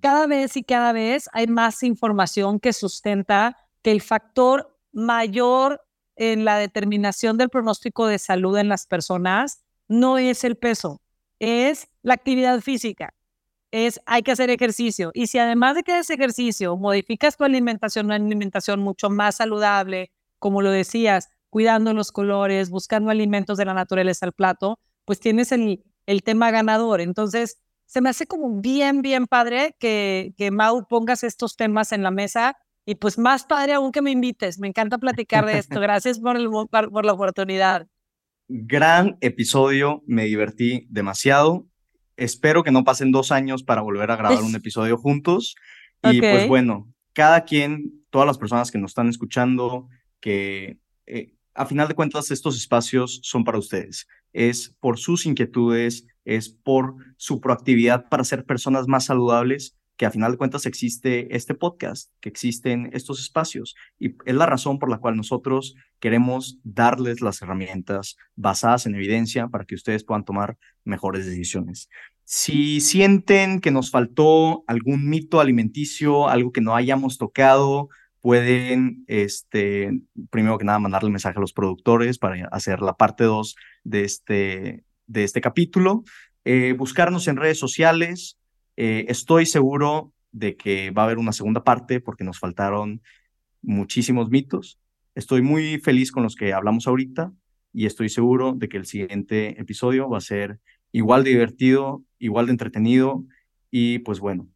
cada 0.00 0.26
vez 0.26 0.56
y 0.56 0.62
cada 0.62 0.92
vez 0.92 1.28
hay 1.32 1.46
más 1.48 1.82
información 1.82 2.60
que 2.60 2.72
sustenta 2.72 3.56
que 3.86 3.92
el 3.92 4.02
factor 4.02 4.76
mayor 4.90 5.80
en 6.16 6.44
la 6.44 6.58
determinación 6.58 7.36
del 7.36 7.50
pronóstico 7.50 8.08
de 8.08 8.18
salud 8.18 8.58
en 8.58 8.68
las 8.68 8.84
personas 8.84 9.62
no 9.86 10.18
es 10.18 10.42
el 10.42 10.56
peso, 10.56 11.00
es 11.38 11.86
la 12.02 12.14
actividad 12.14 12.60
física. 12.62 13.14
Es 13.70 14.00
hay 14.04 14.24
que 14.24 14.32
hacer 14.32 14.50
ejercicio. 14.50 15.12
Y 15.14 15.28
si 15.28 15.38
además 15.38 15.76
de 15.76 15.84
que 15.84 15.92
haces 15.92 16.10
ejercicio, 16.10 16.76
modificas 16.76 17.36
tu 17.36 17.44
alimentación, 17.44 18.06
una 18.06 18.16
alimentación 18.16 18.80
mucho 18.80 19.08
más 19.08 19.36
saludable, 19.36 20.10
como 20.40 20.62
lo 20.62 20.72
decías, 20.72 21.28
cuidando 21.48 21.94
los 21.94 22.10
colores, 22.10 22.70
buscando 22.70 23.12
alimentos 23.12 23.56
de 23.56 23.66
la 23.66 23.74
naturaleza 23.74 24.26
al 24.26 24.32
plato, 24.32 24.80
pues 25.04 25.20
tienes 25.20 25.52
el, 25.52 25.84
el 26.06 26.24
tema 26.24 26.50
ganador. 26.50 27.00
Entonces, 27.00 27.60
se 27.84 28.00
me 28.00 28.08
hace 28.08 28.26
como 28.26 28.60
bien, 28.60 29.00
bien 29.00 29.28
padre 29.28 29.76
que, 29.78 30.34
que 30.36 30.50
Mau 30.50 30.88
pongas 30.88 31.22
estos 31.22 31.54
temas 31.54 31.92
en 31.92 32.02
la 32.02 32.10
mesa 32.10 32.56
y 32.86 32.94
pues 32.94 33.18
más 33.18 33.44
padre 33.44 33.74
aún 33.74 33.90
que 33.90 34.00
me 34.00 34.12
invites. 34.12 34.60
Me 34.60 34.68
encanta 34.68 34.96
platicar 34.96 35.44
de 35.44 35.58
esto. 35.58 35.80
Gracias 35.80 36.20
por, 36.20 36.36
el, 36.36 36.48
por 36.48 37.04
la 37.04 37.12
oportunidad. 37.12 37.88
Gran 38.48 39.18
episodio, 39.20 40.04
me 40.06 40.24
divertí 40.24 40.86
demasiado. 40.88 41.66
Espero 42.16 42.62
que 42.62 42.70
no 42.70 42.84
pasen 42.84 43.10
dos 43.10 43.32
años 43.32 43.64
para 43.64 43.82
volver 43.82 44.12
a 44.12 44.16
grabar 44.16 44.42
un 44.42 44.54
episodio 44.54 44.96
juntos. 44.96 45.56
Y 46.04 46.20
pues 46.20 46.46
bueno, 46.46 46.88
cada 47.12 47.44
quien, 47.44 48.04
todas 48.10 48.26
las 48.26 48.38
personas 48.38 48.70
que 48.70 48.78
nos 48.78 48.92
están 48.92 49.08
escuchando, 49.08 49.88
que 50.20 50.78
eh, 51.06 51.34
a 51.54 51.66
final 51.66 51.88
de 51.88 51.94
cuentas 51.94 52.30
estos 52.30 52.56
espacios 52.56 53.18
son 53.24 53.42
para 53.42 53.58
ustedes. 53.58 54.06
Es 54.32 54.76
por 54.78 54.98
sus 54.98 55.26
inquietudes, 55.26 56.06
es 56.24 56.50
por 56.50 56.94
su 57.16 57.40
proactividad 57.40 58.08
para 58.08 58.22
ser 58.22 58.44
personas 58.44 58.86
más 58.86 59.06
saludables 59.06 59.76
que 59.96 60.06
a 60.06 60.10
final 60.10 60.32
de 60.32 60.38
cuentas 60.38 60.66
existe 60.66 61.34
este 61.34 61.54
podcast, 61.54 62.10
que 62.20 62.28
existen 62.28 62.90
estos 62.92 63.20
espacios. 63.20 63.74
Y 63.98 64.14
es 64.24 64.34
la 64.34 64.46
razón 64.46 64.78
por 64.78 64.90
la 64.90 64.98
cual 64.98 65.16
nosotros 65.16 65.74
queremos 66.00 66.58
darles 66.64 67.20
las 67.20 67.40
herramientas 67.42 68.16
basadas 68.34 68.86
en 68.86 68.94
evidencia 68.94 69.48
para 69.48 69.64
que 69.64 69.74
ustedes 69.74 70.04
puedan 70.04 70.24
tomar 70.24 70.58
mejores 70.84 71.24
decisiones. 71.26 71.88
Si 72.24 72.80
sienten 72.80 73.60
que 73.60 73.70
nos 73.70 73.90
faltó 73.90 74.64
algún 74.66 75.08
mito 75.08 75.40
alimenticio, 75.40 76.28
algo 76.28 76.52
que 76.52 76.60
no 76.60 76.74
hayamos 76.74 77.18
tocado, 77.18 77.88
pueden, 78.20 79.04
este, 79.06 80.00
primero 80.30 80.58
que 80.58 80.64
nada, 80.64 80.80
mandarle 80.80 81.10
mensaje 81.10 81.38
a 81.38 81.40
los 81.40 81.52
productores 81.52 82.18
para 82.18 82.48
hacer 82.48 82.80
la 82.82 82.96
parte 82.96 83.24
2 83.24 83.54
de 83.84 84.04
este, 84.04 84.84
de 85.06 85.24
este 85.24 85.40
capítulo. 85.40 86.02
Eh, 86.44 86.74
buscarnos 86.76 87.28
en 87.28 87.36
redes 87.36 87.58
sociales, 87.58 88.38
eh, 88.76 89.06
estoy 89.08 89.46
seguro 89.46 90.12
de 90.32 90.56
que 90.56 90.90
va 90.90 91.02
a 91.02 91.04
haber 91.06 91.18
una 91.18 91.32
segunda 91.32 91.64
parte 91.64 92.00
porque 92.00 92.24
nos 92.24 92.38
faltaron 92.38 93.00
muchísimos 93.62 94.30
mitos. 94.30 94.78
Estoy 95.14 95.42
muy 95.42 95.78
feliz 95.78 96.12
con 96.12 96.22
los 96.22 96.36
que 96.36 96.52
hablamos 96.52 96.86
ahorita 96.86 97.32
y 97.72 97.86
estoy 97.86 98.08
seguro 98.08 98.52
de 98.52 98.68
que 98.68 98.76
el 98.76 98.86
siguiente 98.86 99.60
episodio 99.60 100.08
va 100.08 100.18
a 100.18 100.22
ser 100.22 100.60
igual 100.92 101.24
de 101.24 101.30
divertido, 101.30 102.02
igual 102.18 102.46
de 102.46 102.52
entretenido 102.52 103.24
y 103.70 103.98
pues 104.00 104.20
bueno, 104.20 104.48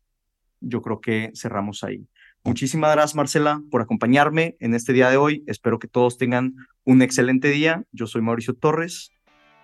yo 0.60 0.82
creo 0.82 1.00
que 1.00 1.32
cerramos 1.34 1.82
ahí. 1.82 2.06
Muchísimas 2.44 2.92
gracias 2.92 3.14
Marcela 3.14 3.62
por 3.70 3.82
acompañarme 3.82 4.56
en 4.60 4.74
este 4.74 4.92
día 4.92 5.10
de 5.10 5.16
hoy. 5.16 5.44
Espero 5.46 5.78
que 5.78 5.88
todos 5.88 6.16
tengan 6.16 6.54
un 6.84 7.02
excelente 7.02 7.48
día. 7.48 7.84
Yo 7.92 8.06
soy 8.06 8.22
Mauricio 8.22 8.54
Torres. 8.54 9.10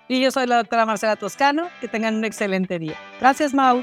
Y 0.09 0.21
yo 0.21 0.31
soy 0.31 0.47
la 0.47 0.59
doctora 0.59 0.87
Marcela 0.87 1.17
Toscano. 1.17 1.69
Que 1.81 1.89
tengan 1.89 2.15
un 2.15 2.25
excelente 2.25 2.79
día. 2.79 2.97
Gracias 3.19 3.55
Mau. 3.55 3.83